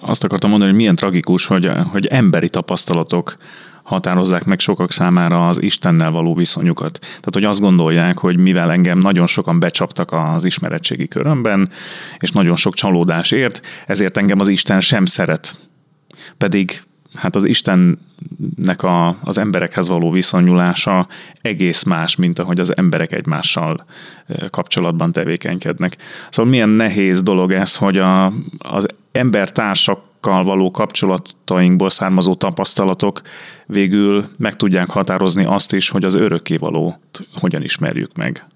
[0.00, 3.36] Azt akartam mondani, hogy milyen tragikus, hogy, hogy emberi tapasztalatok
[3.82, 6.98] határozzák meg sokak számára az Istennel való viszonyukat.
[7.00, 11.70] Tehát, hogy azt gondolják, hogy mivel engem nagyon sokan becsaptak az ismeretségi körömben,
[12.18, 15.67] és nagyon sok csalódás ért, ezért engem az Isten sem szeret
[16.36, 16.82] pedig
[17.14, 21.08] hát az Istennek a, az emberekhez való viszonyulása
[21.40, 23.84] egész más, mint ahogy az emberek egymással
[24.50, 25.96] kapcsolatban tevékenykednek.
[26.30, 33.22] Szóval milyen nehéz dolog ez, hogy a, az embertársakkal való kapcsolatainkból származó tapasztalatok
[33.66, 38.46] végül meg tudják határozni azt is, hogy az örökkévalót hogyan ismerjük meg.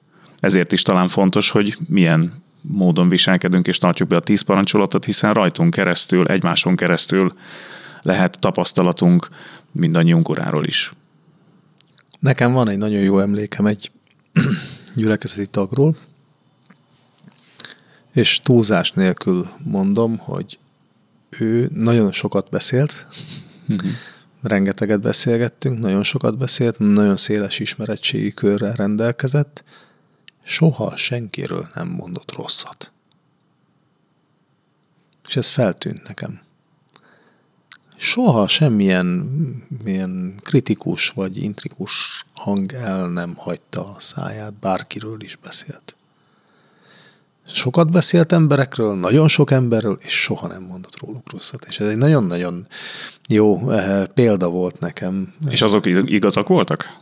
[0.40, 5.34] Ezért is talán fontos, hogy milyen módon viselkedünk és tartjuk be a tíz parancsolatot, hiszen
[5.34, 7.32] rajtunk keresztül, egymáson keresztül
[8.02, 9.28] lehet tapasztalatunk
[9.72, 10.92] mindannyiunk uráról is.
[12.18, 13.90] Nekem van egy nagyon jó emlékem egy
[14.94, 15.94] gyülekezeti tagról,
[18.12, 20.58] és túlzás nélkül mondom, hogy
[21.38, 23.06] ő nagyon sokat beszélt,
[23.66, 23.88] mhm.
[24.42, 29.64] rengeteget beszélgettünk, nagyon sokat beszélt, nagyon széles ismeretségi körrel rendelkezett,
[30.44, 32.92] soha senkiről nem mondott rosszat.
[35.28, 36.40] És ez feltűnt nekem.
[37.96, 39.06] Soha semmilyen
[39.84, 45.96] milyen kritikus vagy intrikus hang el nem hagyta a száját, bárkiről is beszélt.
[47.46, 51.64] Sokat beszélt emberekről, nagyon sok emberről, és soha nem mondott róluk rosszat.
[51.68, 52.66] És ez egy nagyon-nagyon
[53.28, 55.34] jó eh, példa volt nekem.
[55.50, 57.01] És azok igazak voltak?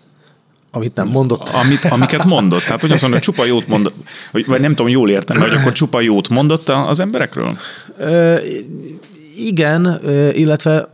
[0.72, 1.48] Amit nem mondott?
[1.48, 2.62] Amit, amiket mondott.
[2.62, 3.94] Tehát, hogy azt mondja, hogy csupa jót mondott,
[4.32, 7.58] vagy, vagy nem tudom, jól értem, hogy akkor csupa jót mondott az emberekről?
[7.98, 8.34] Ö,
[9.36, 10.00] igen,
[10.32, 10.92] illetve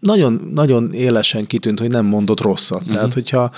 [0.00, 2.80] nagyon, nagyon élesen kitűnt, hogy nem mondott rosszat.
[2.80, 2.94] Uh-huh.
[2.94, 3.50] Tehát, hogyha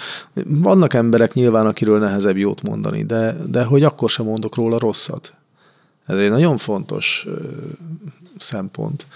[0.44, 5.32] vannak emberek nyilván, akiről nehezebb jót mondani, de, de hogy akkor sem mondok róla rosszat.
[6.06, 7.26] Ez egy nagyon fontos
[8.38, 9.06] szempont.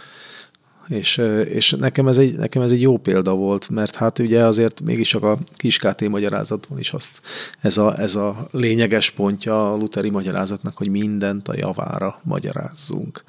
[0.88, 1.16] És,
[1.48, 5.08] és nekem, ez egy, nekem ez egy jó példa volt, mert hát ugye azért mégis
[5.08, 7.20] csak a KT magyarázatban is azt,
[7.60, 13.24] ez a, ez a lényeges pontja a luteri magyarázatnak, hogy mindent a javára magyarázzunk.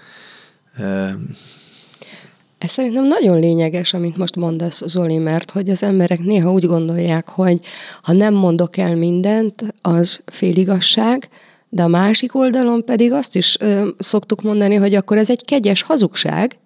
[2.57, 7.29] Ez szerintem nagyon lényeges, amit most mondasz, Zoli, mert hogy az emberek néha úgy gondolják,
[7.29, 7.59] hogy
[8.01, 11.29] ha nem mondok el mindent, az féligasság,
[11.69, 15.81] de a másik oldalon pedig azt is ö, szoktuk mondani, hogy akkor ez egy kegyes
[15.81, 16.57] hazugság,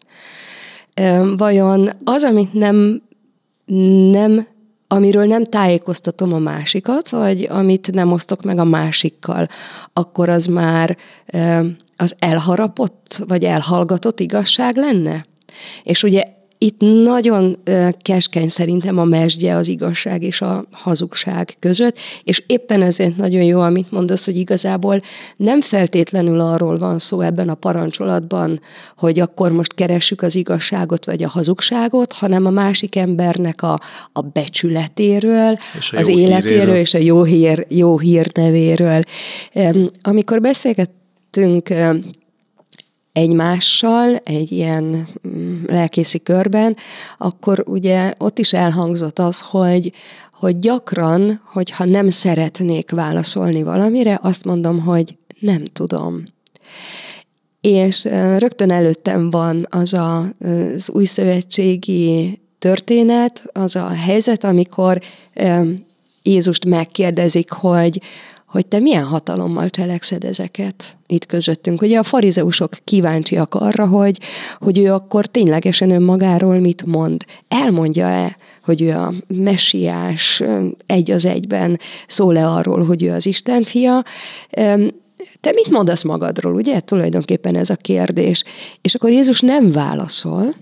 [1.37, 3.01] vajon az, amit nem,
[4.11, 4.47] nem
[4.87, 9.47] amiről nem tájékoztatom a másikat, vagy amit nem osztok meg a másikkal,
[9.93, 10.97] akkor az már
[11.95, 15.25] az elharapott, vagy elhallgatott igazság lenne?
[15.83, 16.23] És ugye
[16.57, 17.57] itt nagyon
[18.01, 23.59] keskeny szerintem a mesdje az igazság és a hazugság között, és éppen ezért nagyon jó,
[23.59, 24.99] amit mondasz, hogy igazából
[25.37, 28.61] nem feltétlenül arról van szó ebben a parancsolatban,
[28.97, 33.79] hogy akkor most keressük az igazságot vagy a hazugságot, hanem a másik embernek a,
[34.13, 36.75] a becsületéről, a az életéről híréről.
[36.75, 39.01] és a jó, hír, jó hírnevéről.
[40.01, 41.69] Amikor beszélgettünk
[43.17, 46.75] egymással egy ilyen mm, lelkészi körben,
[47.17, 49.91] akkor ugye ott is elhangzott az, hogy,
[50.33, 56.23] hogy gyakran, hogyha nem szeretnék válaszolni valamire, azt mondom, hogy nem tudom.
[57.61, 58.03] És
[58.37, 60.33] rögtön előttem van az a,
[60.75, 65.01] az új szövetségi történet, az a helyzet, amikor
[66.23, 68.01] Jézust megkérdezik, hogy,
[68.47, 71.81] hogy te milyen hatalommal cselekszed ezeket itt közöttünk.
[71.81, 74.19] Ugye a farizeusok kíváncsiak arra, hogy,
[74.59, 77.23] hogy ő akkor ténylegesen önmagáról mit mond.
[77.47, 80.43] Elmondja-e, hogy ő a messiás
[80.85, 84.03] egy az egyben, szól-e arról, hogy ő az Isten fia.
[85.41, 86.79] Te mit mondasz magadról, ugye?
[86.79, 88.43] Tulajdonképpen ez a kérdés.
[88.81, 90.55] És akkor Jézus nem válaszol,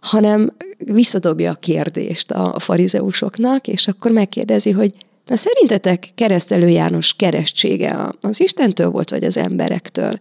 [0.00, 4.92] hanem visszadobja a kérdést a farizeusoknak, és akkor megkérdezi, hogy
[5.28, 10.18] Na szerintetek keresztelő János keresztsége az Istentől volt, vagy az emberektől?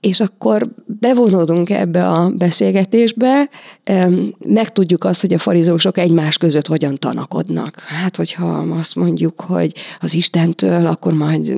[0.00, 3.48] És akkor bevonódunk ebbe a beszélgetésbe,
[4.46, 7.80] megtudjuk azt, hogy a farizósok egymás között hogyan tanakodnak.
[7.80, 8.46] Hát, hogyha
[8.78, 11.52] azt mondjuk, hogy az Istentől, akkor majd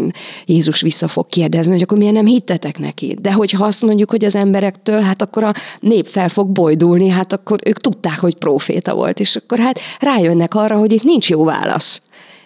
[0.47, 3.17] Jézus vissza fog kérdezni, hogy akkor miért nem hittetek neki.
[3.21, 7.33] De hogyha azt mondjuk, hogy az emberektől, hát akkor a nép fel fog bojdulni, hát
[7.33, 11.45] akkor ők tudták, hogy proféta volt, és akkor hát rájönnek arra, hogy itt nincs jó
[11.45, 12.03] válasz.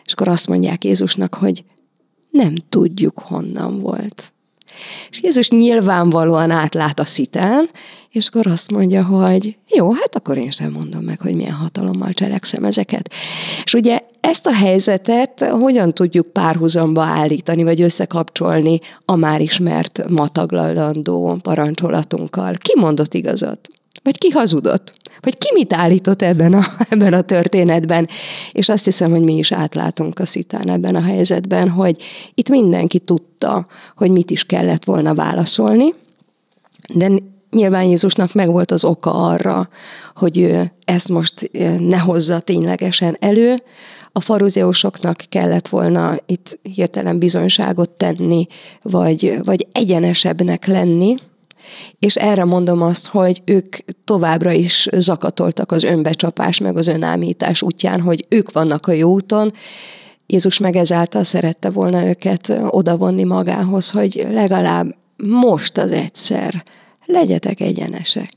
[0.08, 1.64] És akkor azt mondják Jézusnak, hogy
[2.30, 4.32] nem tudjuk, honnan volt.
[5.10, 7.68] És Jézus nyilvánvalóan átlát a szitán,
[8.10, 12.12] és akkor azt mondja, hogy jó, hát akkor én sem mondom meg, hogy milyen hatalommal
[12.12, 13.12] cselekszem ezeket.
[13.64, 21.38] És ugye ezt a helyzetet hogyan tudjuk párhuzamba állítani, vagy összekapcsolni a már ismert mataglalandó
[21.42, 22.54] parancsolatunkkal?
[22.58, 23.68] Ki mondott igazat?
[24.02, 24.92] Vagy ki hazudott?
[25.20, 28.08] Vagy ki mit állított ebben a, ebben a történetben?
[28.52, 32.02] És azt hiszem, hogy mi is átlátunk a szitán ebben a helyzetben, hogy
[32.34, 35.94] itt mindenki tudta, hogy mit is kellett volna válaszolni,
[36.94, 37.10] de
[37.50, 39.68] nyilván Jézusnak megvolt az oka arra,
[40.14, 43.62] hogy ő ezt most ne hozza ténylegesen elő,
[44.12, 48.46] a faruzeusoknak kellett volna itt hirtelen bizonyságot tenni,
[48.82, 51.16] vagy, vagy egyenesebbnek lenni,
[51.98, 58.00] és erre mondom azt, hogy ők továbbra is zakatoltak az önbecsapás meg az önállítás útján,
[58.00, 59.52] hogy ők vannak a jó úton,
[60.30, 66.64] Jézus meg ezáltal szerette volna őket odavonni magához, hogy legalább most az egyszer
[67.04, 68.32] legyetek egyenesek.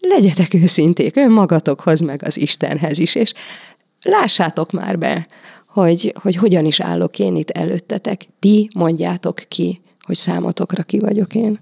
[0.00, 3.32] Legyetek őszinték önmagatokhoz, meg az Istenhez is, és
[4.02, 5.26] lássátok már be,
[5.68, 8.26] hogy, hogy hogyan is állok én itt előttetek.
[8.38, 11.58] Ti mondjátok ki, hogy számotokra ki vagyok én.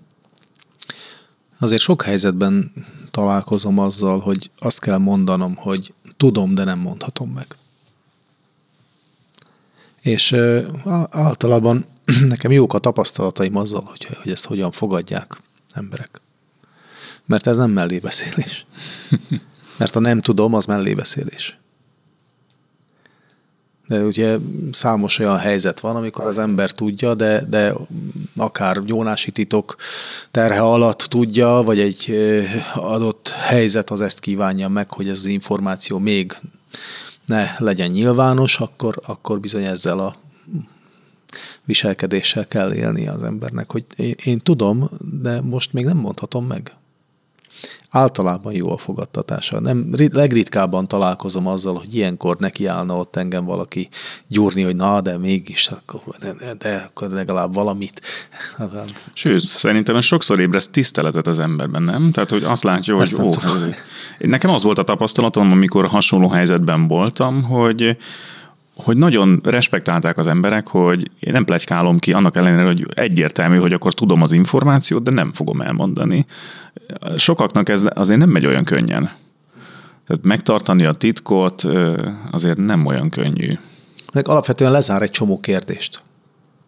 [1.58, 2.72] Azért sok helyzetben
[3.10, 7.56] találkozom azzal, hogy azt kell mondanom, hogy tudom, de nem mondhatom meg.
[10.00, 10.36] És
[11.10, 11.86] általában
[12.26, 15.42] nekem jók a tapasztalataim azzal, hogy, hogy ezt hogyan fogadják
[15.72, 16.20] emberek.
[17.24, 18.66] Mert ez nem mellébeszélés.
[19.78, 21.58] Mert a nem tudom, az mellébeszélés.
[23.86, 24.36] De ugye
[24.70, 27.72] számos olyan helyzet van, amikor az ember tudja, de, de
[28.36, 29.76] akár gyónási titok
[30.30, 32.12] terhe alatt tudja, vagy egy
[32.74, 36.36] adott helyzet az ezt kívánja meg, hogy ez az információ még
[37.26, 40.16] ne legyen nyilvános, akkor, akkor bizony ezzel a
[41.64, 46.72] viselkedéssel kell élni az embernek, hogy én, én tudom, de most még nem mondhatom meg
[47.90, 49.60] általában jó a fogadtatása.
[49.60, 53.88] Nem, legritkábban találkozom azzal, hogy ilyenkor nekiállna ott engem valaki
[54.28, 58.00] gyúrni, hogy na, de mégis, akkor, de, de, de akkor legalább valamit.
[59.12, 62.12] Sőt, szerintem ez sokszor ébreszt tiszteletet az emberben, nem?
[62.12, 63.30] Tehát, hogy azt látja, hogy ó,
[64.18, 67.96] nekem az volt a tapasztalatom, amikor hasonló helyzetben voltam, hogy
[68.76, 73.72] hogy nagyon respektálták az emberek, hogy én nem plegykálom ki, annak ellenére, hogy egyértelmű, hogy
[73.72, 76.26] akkor tudom az információt, de nem fogom elmondani.
[77.16, 79.10] Sokaknak ez azért nem megy olyan könnyen.
[80.06, 81.66] Tehát megtartani a titkot
[82.30, 83.58] azért nem olyan könnyű.
[84.12, 86.02] Meg alapvetően lezár egy csomó kérdést.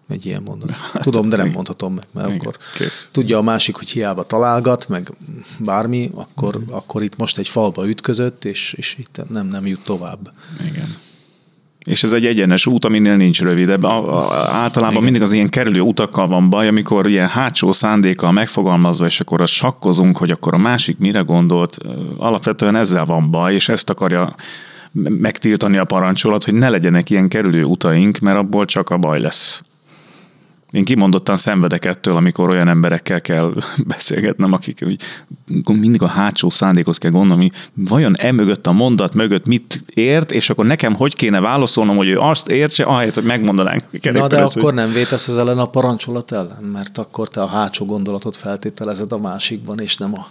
[0.08, 0.70] Egy ilyen mondat.
[0.70, 3.08] Hát, tudom, de nem mondhatom meg, mert igen, akkor kész.
[3.12, 5.12] tudja a másik, hogy hiába találgat, meg
[5.58, 6.62] bármi, akkor, mm.
[6.70, 10.32] akkor itt most egy falba ütközött, és, és itt nem, nem jut tovább.
[10.66, 10.96] Igen.
[11.88, 13.82] És ez egy egyenes út, aminél nincs rövidebb.
[13.82, 15.02] A, a, általában Igen.
[15.02, 19.52] mindig az ilyen kerülő utakkal van baj, amikor ilyen hátsó szándékkal megfogalmazva, és akkor azt
[19.52, 21.78] sakkozunk, hogy akkor a másik mire gondolt.
[22.16, 24.34] Alapvetően ezzel van baj, és ezt akarja
[24.92, 29.62] megtiltani a parancsolat, hogy ne legyenek ilyen kerülő utaink, mert abból csak a baj lesz.
[30.70, 33.54] Én kimondottan szenvedek ettől, amikor olyan emberekkel kell
[33.86, 34.96] beszélgetnem, akik hogy
[35.64, 40.50] mindig a hátsó szándékhoz kell gondolni, vajon e mögött a mondat mögött mit ért, és
[40.50, 43.82] akkor nekem hogy kéne válaszolnom, hogy ő azt értse, ahelyett, hogy megmondanánk.
[44.12, 47.84] Na de akkor nem vétesz az ellen a parancsolat ellen, mert akkor te a hátsó
[47.84, 50.26] gondolatot feltételezed a másikban, és nem a...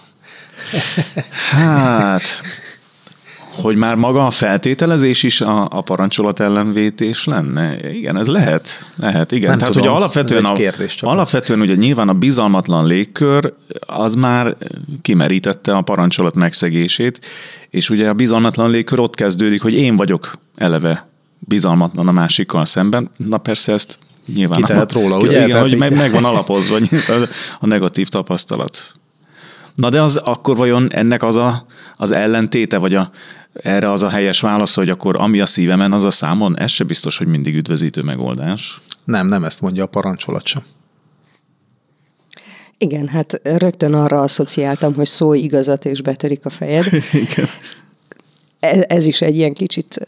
[1.52, 2.22] hát,
[3.62, 7.92] hogy már maga a feltételezés is a, a parancsolat ellenvétés lenne?
[7.94, 8.92] Igen, ez lehet.
[8.96, 9.50] Lehet, igen.
[9.50, 11.10] Nem Tehát, tudom, hogy alapvetően, a, kérdés csak.
[11.10, 14.56] alapvetően ugye nyilván a bizalmatlan légkör az már
[15.02, 17.20] kimerítette a parancsolat megszegését,
[17.70, 21.08] és ugye a bizalmatlan légkör ott kezdődik, hogy én vagyok eleve
[21.40, 23.10] bizalmatlan a másikkal szemben.
[23.18, 24.00] Na persze ezt
[24.34, 24.58] nyilván...
[24.58, 25.36] Ki tehet róla, ugye?
[25.36, 26.78] Igen, Tehát hogy így- meg, megvan alapozva
[27.60, 28.92] a negatív tapasztalat.
[29.76, 33.12] Na de az akkor vajon ennek az a, az ellentéte, vagy a,
[33.64, 36.84] erre az a helyes válasz, hogy akkor ami a szívemen, az a számon, ez se
[36.84, 38.82] biztos, hogy mindig üdvözítő megoldás.
[39.04, 40.64] Nem, nem ezt mondja a parancsolat sem.
[42.78, 46.86] Igen, hát rögtön arra asszociáltam, hogy szó igazat és betörik a fejed.
[47.14, 47.48] Igen.
[48.60, 50.08] Ez, ez is egy ilyen kicsit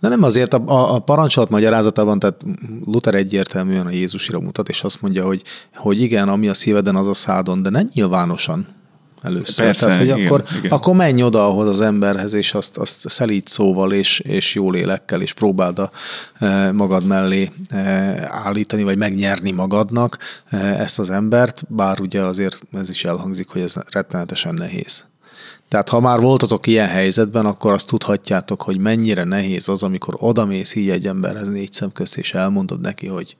[0.00, 2.44] De nem azért a, a, a parancsolat magyarázatában, tehát
[2.84, 5.42] Luther egyértelműen a Jézusira mutat, és azt mondja, hogy,
[5.74, 8.79] hogy igen, ami a szíveden, az a szádon, de ne nyilvánosan
[9.22, 9.64] először.
[9.64, 10.70] Persze, Tehát, hogy igen, akkor, igen.
[10.70, 15.22] akkor menj oda ahhoz az emberhez, és azt, azt szelíd szóval, és, és jó lélekkel,
[15.22, 15.90] és próbáld a,
[16.38, 17.78] e, magad mellé e,
[18.30, 20.18] állítani, vagy megnyerni magadnak
[20.50, 25.08] e, ezt az embert, bár ugye azért ez is elhangzik, hogy ez rettenetesen nehéz.
[25.68, 30.74] Tehát ha már voltatok ilyen helyzetben, akkor azt tudhatjátok, hogy mennyire nehéz az, amikor odamész
[30.74, 33.36] így egy emberhez négy szem közt, és elmondod neki, hogy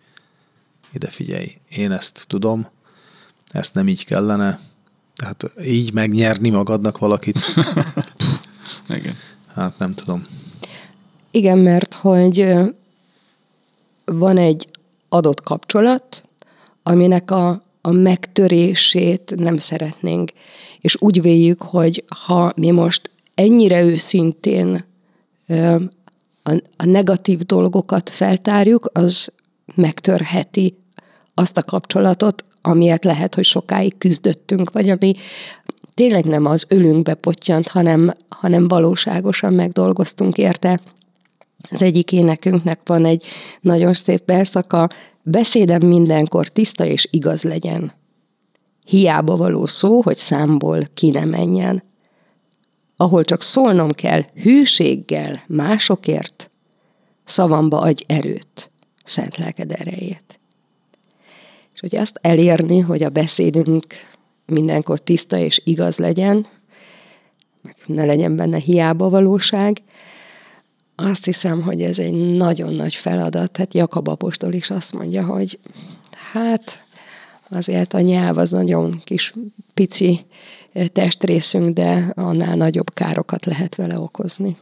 [0.92, 2.68] ide figyelj, én ezt tudom,
[3.52, 4.60] ezt nem így kellene,
[5.20, 7.40] tehát így megnyerni magadnak valakit,
[8.98, 9.16] Igen.
[9.54, 10.22] hát nem tudom.
[11.30, 12.54] Igen, mert hogy
[14.04, 14.68] van egy
[15.08, 16.28] adott kapcsolat,
[16.82, 20.32] aminek a, a megtörését nem szeretnénk.
[20.78, 24.84] És úgy véljük, hogy ha mi most ennyire őszintén
[26.42, 29.32] a, a negatív dolgokat feltárjuk, az
[29.74, 30.76] megtörheti
[31.34, 35.14] azt a kapcsolatot, amiért lehet, hogy sokáig küzdöttünk, vagy ami
[35.94, 40.80] tényleg nem az ölünkbe pottyant, hanem, hanem valóságosan megdolgoztunk érte.
[41.70, 43.24] Az egyik énekünknek van egy
[43.60, 44.88] nagyon szép verszaka,
[45.22, 47.92] beszédem mindenkor tiszta és igaz legyen.
[48.84, 51.82] Hiába való szó, hogy számból ki ne menjen.
[52.96, 56.50] Ahol csak szólnom kell hűséggel másokért,
[57.24, 58.70] szavamba adj erőt,
[59.04, 60.39] szent lelked erejét.
[61.80, 63.86] És hogy azt elérni, hogy a beszédünk
[64.46, 66.46] mindenkor tiszta és igaz legyen,
[67.62, 69.82] meg ne legyen benne hiába valóság,
[70.94, 73.56] azt hiszem, hogy ez egy nagyon nagy feladat.
[73.56, 75.58] Hát Jakab apostol is azt mondja, hogy
[76.32, 76.84] hát
[77.48, 79.34] azért a nyelv az nagyon kis
[79.74, 80.26] pici
[80.92, 84.56] testrészünk, de annál nagyobb károkat lehet vele okozni.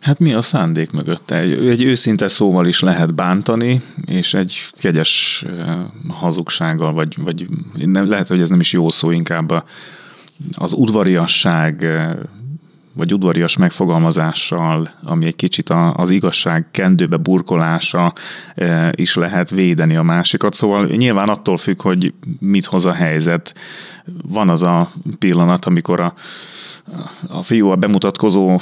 [0.00, 1.36] Hát mi a szándék mögötte?
[1.36, 5.44] Egy, egy őszinte szóval is lehet bántani, és egy kegyes
[6.08, 9.64] hazugsággal, vagy, vagy nem, lehet, hogy ez nem is jó szó, inkább
[10.52, 11.86] az udvariasság,
[12.92, 18.12] vagy udvarias megfogalmazással, ami egy kicsit az igazság kendőbe burkolása
[18.90, 20.54] is lehet védeni a másikat.
[20.54, 23.54] Szóval nyilván attól függ, hogy mit hoz a helyzet.
[24.22, 26.14] Van az a pillanat, amikor a
[27.28, 28.60] a fiú a bemutatkozó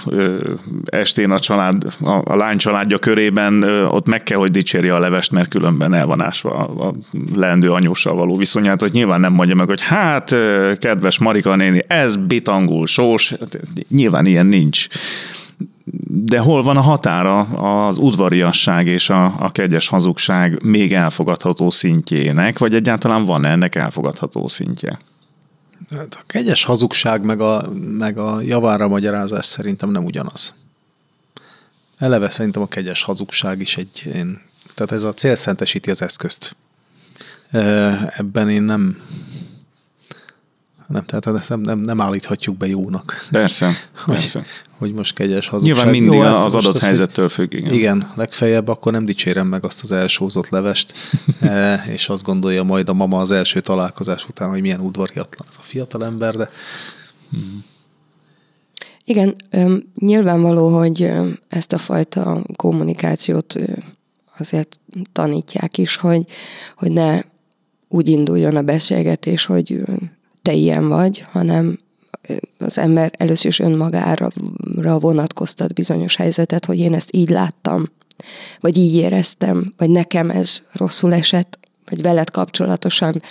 [0.84, 5.30] estén a család, a, a lány családja körében ott meg kell, hogy dicsérje a levest,
[5.30, 6.94] mert különben el van ásva a, a
[7.34, 10.36] leendő anyóssal való viszonyát, hogy nyilván nem mondja meg, hogy hát,
[10.78, 14.86] kedves Marika néni, ez bitangul sós, Hát, nyilván ilyen nincs.
[16.08, 17.40] De hol van a határa
[17.84, 24.48] az udvariasság és a, a kegyes hazugság még elfogadható szintjének, vagy egyáltalán van ennek elfogadható
[24.48, 24.98] szintje?
[25.90, 30.54] Hát a kegyes hazugság meg a, meg a javára magyarázás szerintem nem ugyanaz.
[31.96, 34.40] Eleve szerintem a kegyes hazugság is egy, én,
[34.74, 36.56] tehát ez a cél szentesíti az eszközt.
[38.16, 39.02] Ebben én nem,
[40.86, 43.26] nem, tehát ezt nem, nem, nem állíthatjuk be jónak.
[43.30, 43.66] Persze,
[44.04, 44.44] Hogy, persze.
[44.78, 45.74] hogy most kegyes hazugság.
[45.74, 47.52] Nyilván mindig Jó, hát az adott helyzettől függ.
[47.52, 47.72] Igen.
[47.72, 50.94] Igen, legfeljebb akkor nem dicsérem meg azt az elsózott levest,
[51.40, 55.56] eh, és azt gondolja majd a mama az első találkozás után, hogy milyen udvariatlan ez
[55.58, 56.50] a fiatal ember, de
[59.04, 59.36] Igen,
[59.94, 61.10] nyilvánvaló, hogy
[61.48, 63.58] ezt a fajta kommunikációt
[64.38, 64.78] azért
[65.12, 66.24] tanítják is, hogy,
[66.76, 67.20] hogy ne
[67.88, 69.82] úgy induljon a beszélgetés, hogy
[70.44, 71.78] te ilyen vagy, hanem
[72.58, 74.30] az ember először is önmagára
[74.98, 77.90] vonatkoztat bizonyos helyzetet, hogy én ezt így láttam,
[78.60, 81.58] vagy így éreztem, vagy nekem ez rosszul esett,
[81.90, 83.22] vagy veled kapcsolatosan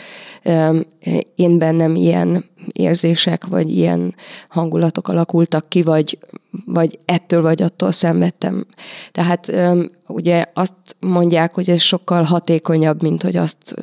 [1.36, 4.16] én bennem ilyen érzések, vagy ilyen
[4.50, 6.18] hangulatok alakultak ki, vagy,
[6.66, 8.66] vagy ettől vagy attól szenvedtem.
[9.12, 9.52] Tehát
[10.08, 13.74] ugye azt mondják, hogy ez sokkal hatékonyabb, mint hogy azt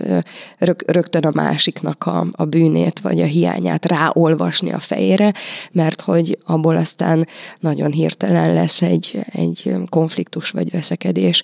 [0.86, 5.34] rögtön a másiknak a, a bűnét, vagy a hiányát ráolvasni a fejére,
[5.72, 7.26] mert hogy abból aztán
[7.60, 11.42] nagyon hirtelen lesz egy, egy konfliktus vagy veszekedés.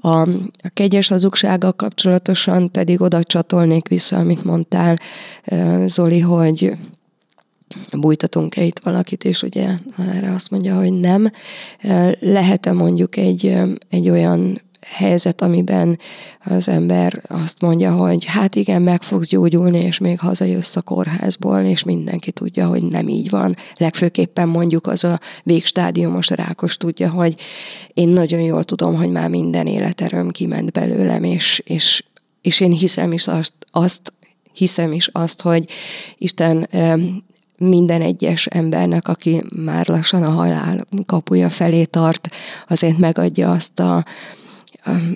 [0.00, 4.98] A, a kegyes hazugsággal kapcsolatosan pedig oda csatolnék vissza, amit mondtál,
[5.86, 6.72] Zoli, hogy
[7.92, 9.68] bújtatunk-e itt valakit, és ugye
[10.14, 11.30] erre azt mondja, hogy nem.
[12.20, 13.56] Lehet-e mondjuk egy,
[13.90, 15.98] egy olyan helyzet, amiben
[16.44, 21.60] az ember azt mondja, hogy hát igen, meg fogsz gyógyulni, és még hazajössz a kórházból,
[21.60, 23.56] és mindenki tudja, hogy nem így van.
[23.76, 27.34] Legfőképpen mondjuk az a végstádiumos rákos tudja, hogy
[27.94, 32.04] én nagyon jól tudom, hogy már minden életerőm kiment belőlem, és, és,
[32.40, 34.12] és én hiszem is azt, azt
[34.52, 35.68] hiszem is azt, hogy
[36.18, 36.68] Isten
[37.58, 42.28] minden egyes embernek, aki már lassan a halál kapuja felé tart,
[42.68, 44.04] azért megadja azt a,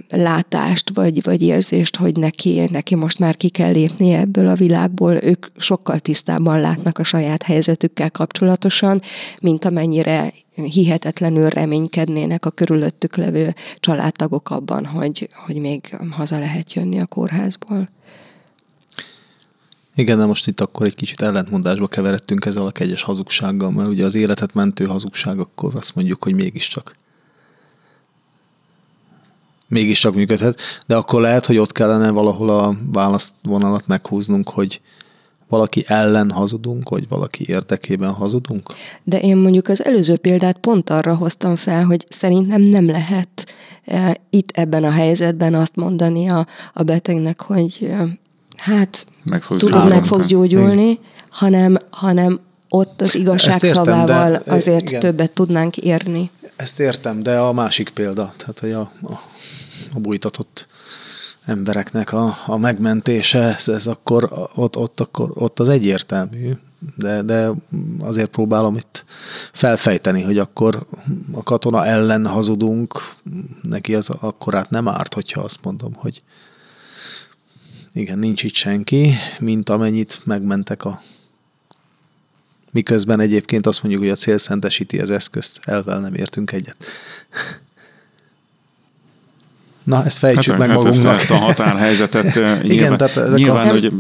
[0.08, 5.12] látást, vagy, vagy érzést, hogy neki, neki most már ki kell lépni ebből a világból.
[5.22, 9.02] Ők sokkal tisztábban látnak a saját helyzetükkel kapcsolatosan,
[9.40, 17.00] mint amennyire hihetetlenül reménykednének a körülöttük levő családtagok abban, hogy, hogy még haza lehet jönni
[17.00, 17.88] a kórházból.
[19.98, 24.04] Igen, de most itt akkor egy kicsit ellentmondásba keveredtünk ezzel a kegyes hazugsággal, mert ugye
[24.04, 26.96] az életet mentő hazugság, akkor azt mondjuk, hogy mégiscsak
[29.68, 34.80] mégiscsak működhet, de akkor lehet, hogy ott kellene valahol a választvonalat meghúznunk, hogy
[35.48, 38.74] valaki ellen hazudunk, vagy valaki érdekében hazudunk?
[39.04, 44.16] De én mondjuk az előző példát pont arra hoztam fel, hogy szerintem nem lehet e,
[44.30, 48.18] itt ebben a helyzetben azt mondani a, a betegnek, hogy e,
[48.58, 49.96] hát meg fogsz tudod, gyógyulni.
[49.96, 50.98] meg fogsz gyógyulni,
[51.30, 55.00] hanem, hanem ott az igazság értem, szavával de, azért igen.
[55.00, 56.30] többet tudnánk érni.
[56.56, 59.12] Ezt értem, de a másik példa, tehát hogy a, a,
[59.94, 60.66] a bújtatott
[61.44, 66.50] embereknek a, a megmentése, ez, ez akkor ott, ott, akkor ott az egyértelmű,
[66.96, 67.50] de, de
[68.00, 69.04] azért próbálom itt
[69.52, 70.86] felfejteni, hogy akkor
[71.32, 73.14] a katona ellen hazudunk,
[73.62, 76.22] neki az akkor át nem árt, hogyha azt mondom, hogy
[77.92, 81.02] igen, nincs itt senki, mint amennyit megmentek a
[82.70, 86.76] Miközben egyébként azt mondjuk, hogy a cél szentesíti az eszközt, elvel nem értünk egyet.
[89.88, 91.14] Na, ezt fejtsük hát, meg hát magunknak.
[91.14, 92.24] Ezt a határhelyzetet.
[92.34, 93.70] Igen, nyilván, tehát ezek nyilván, a...
[93.70, 93.92] hogy...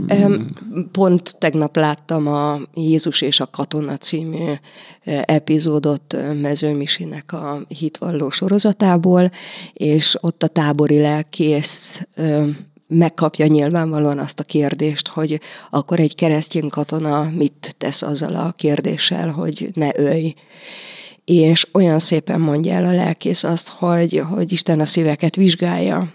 [0.92, 4.52] Pont tegnap láttam a Jézus és a Katona című
[5.24, 9.30] epizódot Mezőmisinek a hitvalló sorozatából,
[9.72, 12.06] és ott a tábori lelkész
[12.88, 19.30] megkapja nyilvánvalóan azt a kérdést, hogy akkor egy keresztény katona mit tesz azzal a kérdéssel,
[19.30, 20.34] hogy ne ölj.
[21.24, 26.12] És olyan szépen mondja el a lelkész azt, hogy, hogy Isten a szíveket vizsgálja.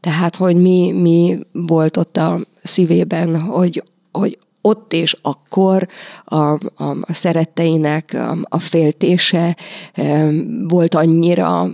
[0.00, 5.88] Tehát, hogy mi, mi volt ott a szívében, hogy, hogy ott és akkor
[6.24, 6.58] a, a,
[7.00, 9.56] a szeretteinek a, a féltése
[9.92, 10.30] e,
[10.68, 11.70] volt annyira a,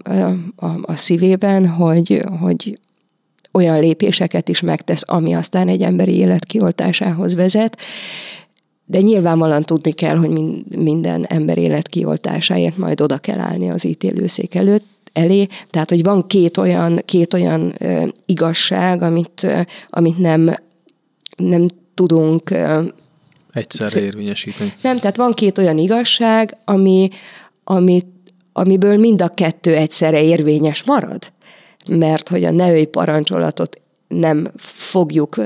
[0.56, 2.78] a, a szívében, hogy, hogy
[3.56, 7.80] olyan lépéseket is megtesz, ami aztán egy emberi élet kioltásához vezet.
[8.84, 10.30] De nyilvánvalóan tudni kell, hogy
[10.78, 15.46] minden ember élet kioltásáért majd oda kell állni az ítélőszék előtt, elé.
[15.70, 20.56] Tehát, hogy van két olyan, két olyan ö, igazság, amit, ö, amit nem,
[21.36, 22.82] nem tudunk ö,
[23.52, 24.72] egyszerre érvényesíteni.
[24.82, 27.08] Nem, tehát van két olyan igazság, ami,
[27.64, 28.02] ami,
[28.52, 31.32] amiből mind a kettő egyszerre érvényes marad
[31.88, 35.36] mert hogy a neői parancsolatot nem fogjuk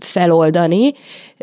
[0.00, 0.92] feloldani,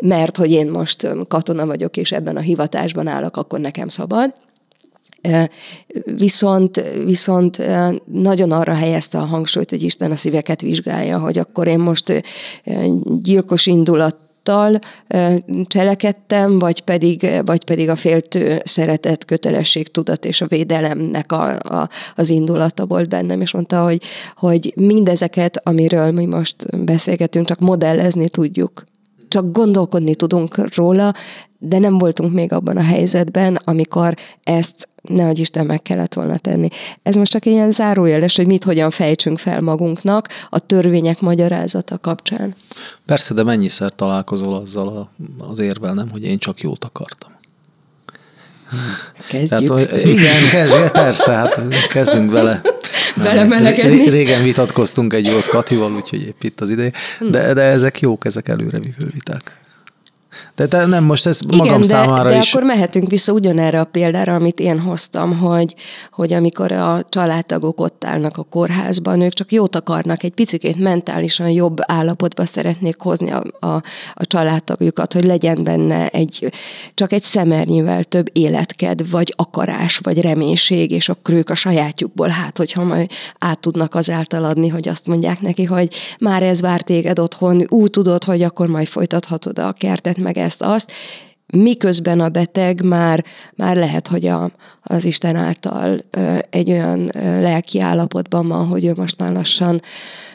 [0.02, 4.34] mert hogy én most katona vagyok, és ebben a hivatásban állok, akkor nekem szabad.
[6.04, 7.62] Viszont, viszont
[8.04, 12.22] nagyon arra helyezte a hangsúlyt, hogy Isten a szíveket vizsgálja, hogy akkor én most
[13.22, 14.78] gyilkos indulat tudattal
[15.66, 21.88] cselekedtem, vagy pedig, vagy pedig a féltő szeretet, kötelesség, tudat és a védelemnek a, a,
[22.14, 24.02] az indulata volt bennem, és mondta, hogy,
[24.36, 28.84] hogy mindezeket, amiről mi most beszélgetünk, csak modellezni tudjuk.
[29.28, 31.14] Csak gondolkodni tudunk róla,
[31.58, 36.38] de nem voltunk még abban a helyzetben, amikor ezt ne hogy Isten meg kellett volna
[36.38, 36.68] tenni.
[37.02, 42.54] Ez most csak ilyen zárójeles, hogy mit hogyan fejtsünk fel magunknak a törvények magyarázata kapcsán.
[43.06, 45.10] Persze, de mennyiszer találkozol azzal a,
[45.50, 47.32] az érvel, nem, hogy én csak jót akartam.
[49.28, 49.48] Kezdjük.
[49.48, 52.60] Tehát, hogy igen, kezdjük, persze, hát kezdünk bele.
[53.16, 54.08] Belemelegedni.
[54.08, 56.92] Régen vitatkoztunk egy jót Katival, úgyhogy épp itt az ideje.
[57.20, 59.63] De, de ezek jók, ezek előrevívő viták.
[60.54, 62.52] De te nem most ez magam Igen, de, számára de is.
[62.54, 65.74] akkor mehetünk vissza ugyanerre a példára, amit én hoztam, hogy,
[66.12, 71.48] hogy amikor a családtagok ott állnak a kórházban, ők csak jót akarnak, egy picit mentálisan
[71.48, 73.82] jobb állapotba szeretnék hozni a, a,
[74.14, 76.52] a családtagjukat, hogy legyen benne egy,
[76.94, 82.58] csak egy szemernyivel több életked, vagy akarás, vagy reménység, és akkor ők a sajátjukból, hát
[82.58, 87.18] hogyha majd át tudnak azáltal adni, hogy azt mondják neki, hogy már ez vár téged
[87.18, 90.92] otthon, úgy tudod, hogy akkor majd folytathatod a kertet, meg ezt-azt,
[91.46, 94.50] miközben a beteg már, már lehet, hogy a,
[94.82, 99.80] az Isten által ö, egy olyan ö, lelki állapotban van, hogy ő most már lassan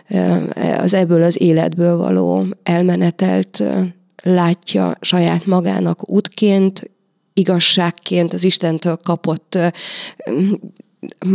[0.09, 0.35] ö,
[0.77, 3.81] az ebből az életből való elmenetelt ö,
[4.23, 6.89] látja saját magának útként,
[7.33, 9.67] igazságként, az Istentől kapott ö,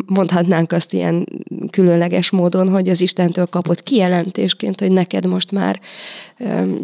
[0.07, 1.29] mondhatnánk azt ilyen
[1.71, 5.81] különleges módon, hogy az Istentől kapott kijelentésként, hogy neked most már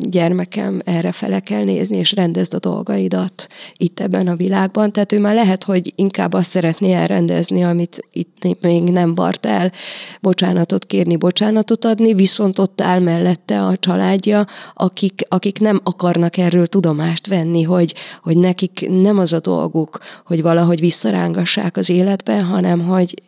[0.01, 4.93] gyermekem erre fele kell nézni, és rendezd a dolgaidat itt ebben a világban.
[4.93, 9.72] Tehát ő már lehet, hogy inkább azt szeretné elrendezni, amit itt még nem bart el,
[10.20, 16.66] bocsánatot kérni, bocsánatot adni, viszont ott áll mellette a családja, akik, akik nem akarnak erről
[16.66, 22.70] tudomást venni, hogy, hogy nekik nem az a dolguk, hogy valahogy visszarángassák az életbe, hanem
[22.79, 23.23] hogy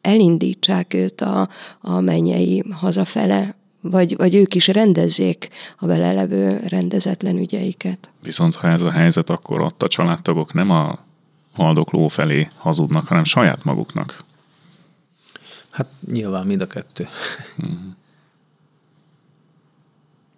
[0.00, 1.48] elindítsák őt a,
[1.80, 8.10] a mennyei hazafele, vagy, vagy ők is rendezzék a vele levő rendezetlen ügyeiket.
[8.22, 10.98] Viszont ha ez a helyzet, akkor ott a családtagok nem a
[11.52, 14.24] haldokló felé hazudnak, hanem saját maguknak.
[15.70, 17.08] Hát nyilván mind a kettő.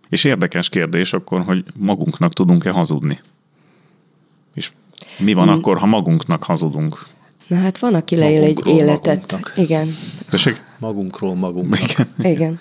[0.09, 3.21] És érdekes kérdés akkor, hogy magunknak tudunk-e hazudni?
[4.55, 4.73] És
[5.19, 5.57] mi van hmm.
[5.57, 7.07] akkor, ha magunknak hazudunk?
[7.49, 9.33] Na hát van, aki leél egy életet.
[9.33, 9.53] Magunknak.
[9.57, 9.95] Igen.
[10.31, 10.63] Tessék?
[10.79, 11.81] Magunkról magunknak.
[11.81, 12.09] Igen.
[12.35, 12.59] Igen.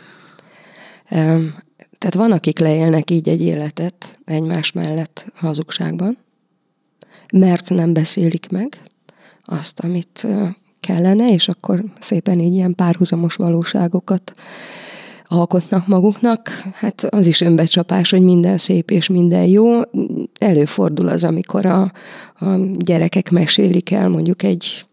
[1.09, 1.55] Um,
[1.97, 6.17] tehát van, akik leélnek így egy életet egymás mellett hazugságban,
[7.33, 8.77] mert nem beszélik meg
[9.45, 10.27] azt, amit
[10.79, 14.33] kellene, és akkor szépen így ilyen párhuzamos valóságokat
[15.27, 16.49] alkotnak maguknak.
[16.73, 19.81] Hát az is önbecsapás, hogy minden szép és minden jó.
[20.39, 21.81] Előfordul az, amikor a,
[22.39, 24.85] a gyerekek mesélik el mondjuk egy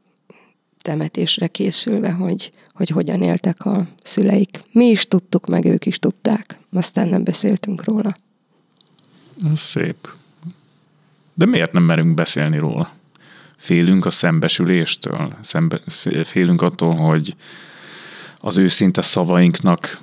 [0.82, 4.64] temetésre készülve, hogy, hogy hogyan éltek a szüleik.
[4.72, 6.59] Mi is tudtuk, meg ők is tudták.
[6.72, 8.16] Aztán nem beszéltünk róla.
[9.55, 10.09] Szép.
[11.35, 12.93] De miért nem merünk beszélni róla?
[13.57, 15.37] Félünk a szembesüléstől?
[15.41, 15.80] Szembe,
[16.24, 17.37] félünk attól, hogy
[18.41, 20.01] az őszinte szavainknak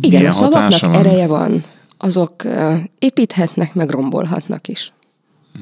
[0.00, 0.94] Igen, a szavaknak van?
[0.94, 1.62] ereje van.
[1.96, 2.42] Azok
[2.98, 4.92] építhetnek, meg rombolhatnak is.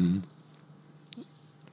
[0.00, 0.16] Mm.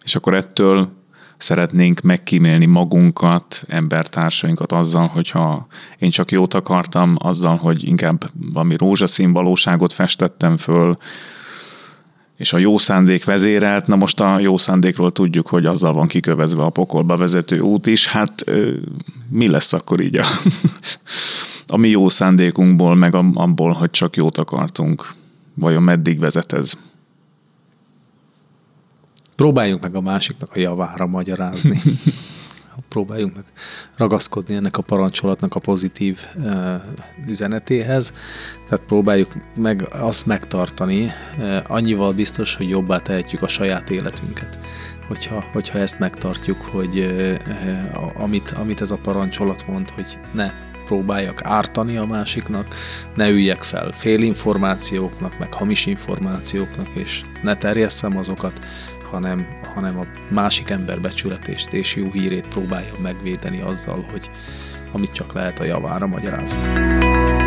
[0.03, 0.89] És akkor ettől
[1.37, 9.33] szeretnénk megkímélni magunkat, embertársainkat azzal, hogyha én csak jót akartam, azzal, hogy inkább valami rózsaszín
[9.33, 10.97] valóságot festettem föl,
[12.37, 16.63] és a jó szándék vezérelt, na most a jó szándékról tudjuk, hogy azzal van kikövezve
[16.63, 18.43] a pokolba vezető út is, hát
[19.29, 20.25] mi lesz akkor így a,
[21.67, 25.13] a mi jó szándékunkból, meg abból, hogy csak jót akartunk?
[25.53, 26.73] Vajon meddig vezet ez?
[29.35, 31.81] Próbáljunk meg a másiknak a javára magyarázni.
[32.89, 33.43] Próbáljunk meg
[33.97, 36.45] ragaszkodni ennek a parancsolatnak a pozitív uh,
[37.27, 38.13] üzenetéhez.
[38.69, 41.03] Tehát próbáljuk meg azt megtartani,
[41.37, 44.59] uh, annyival biztos, hogy jobbá tehetjük a saját életünket.
[45.07, 50.51] Hogyha, hogyha ezt megtartjuk, hogy uh, amit, amit ez a parancsolat mond, hogy ne
[50.93, 52.75] próbáljak ártani a másiknak,
[53.15, 58.59] ne üljek fel félinformációknak, meg hamis információknak, és ne terjesszem azokat,
[59.11, 64.29] hanem, hanem a másik ember becsületést és jó hírét próbálja megvédeni azzal, hogy
[64.91, 67.42] amit csak lehet a javára magyarázunk.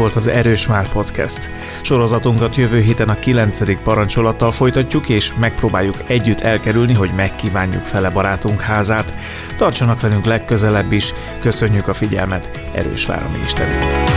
[0.00, 1.50] Volt az Erős Már Podcast.
[1.82, 3.82] Sorozatunkat jövő héten a 9.
[3.82, 9.14] parancsolattal folytatjuk, és megpróbáljuk együtt elkerülni, hogy megkívánjuk fele barátunk házát.
[9.56, 14.09] Tartsanak velünk legközelebb is, köszönjük a figyelmet, Erős Vár a mi Istenünk.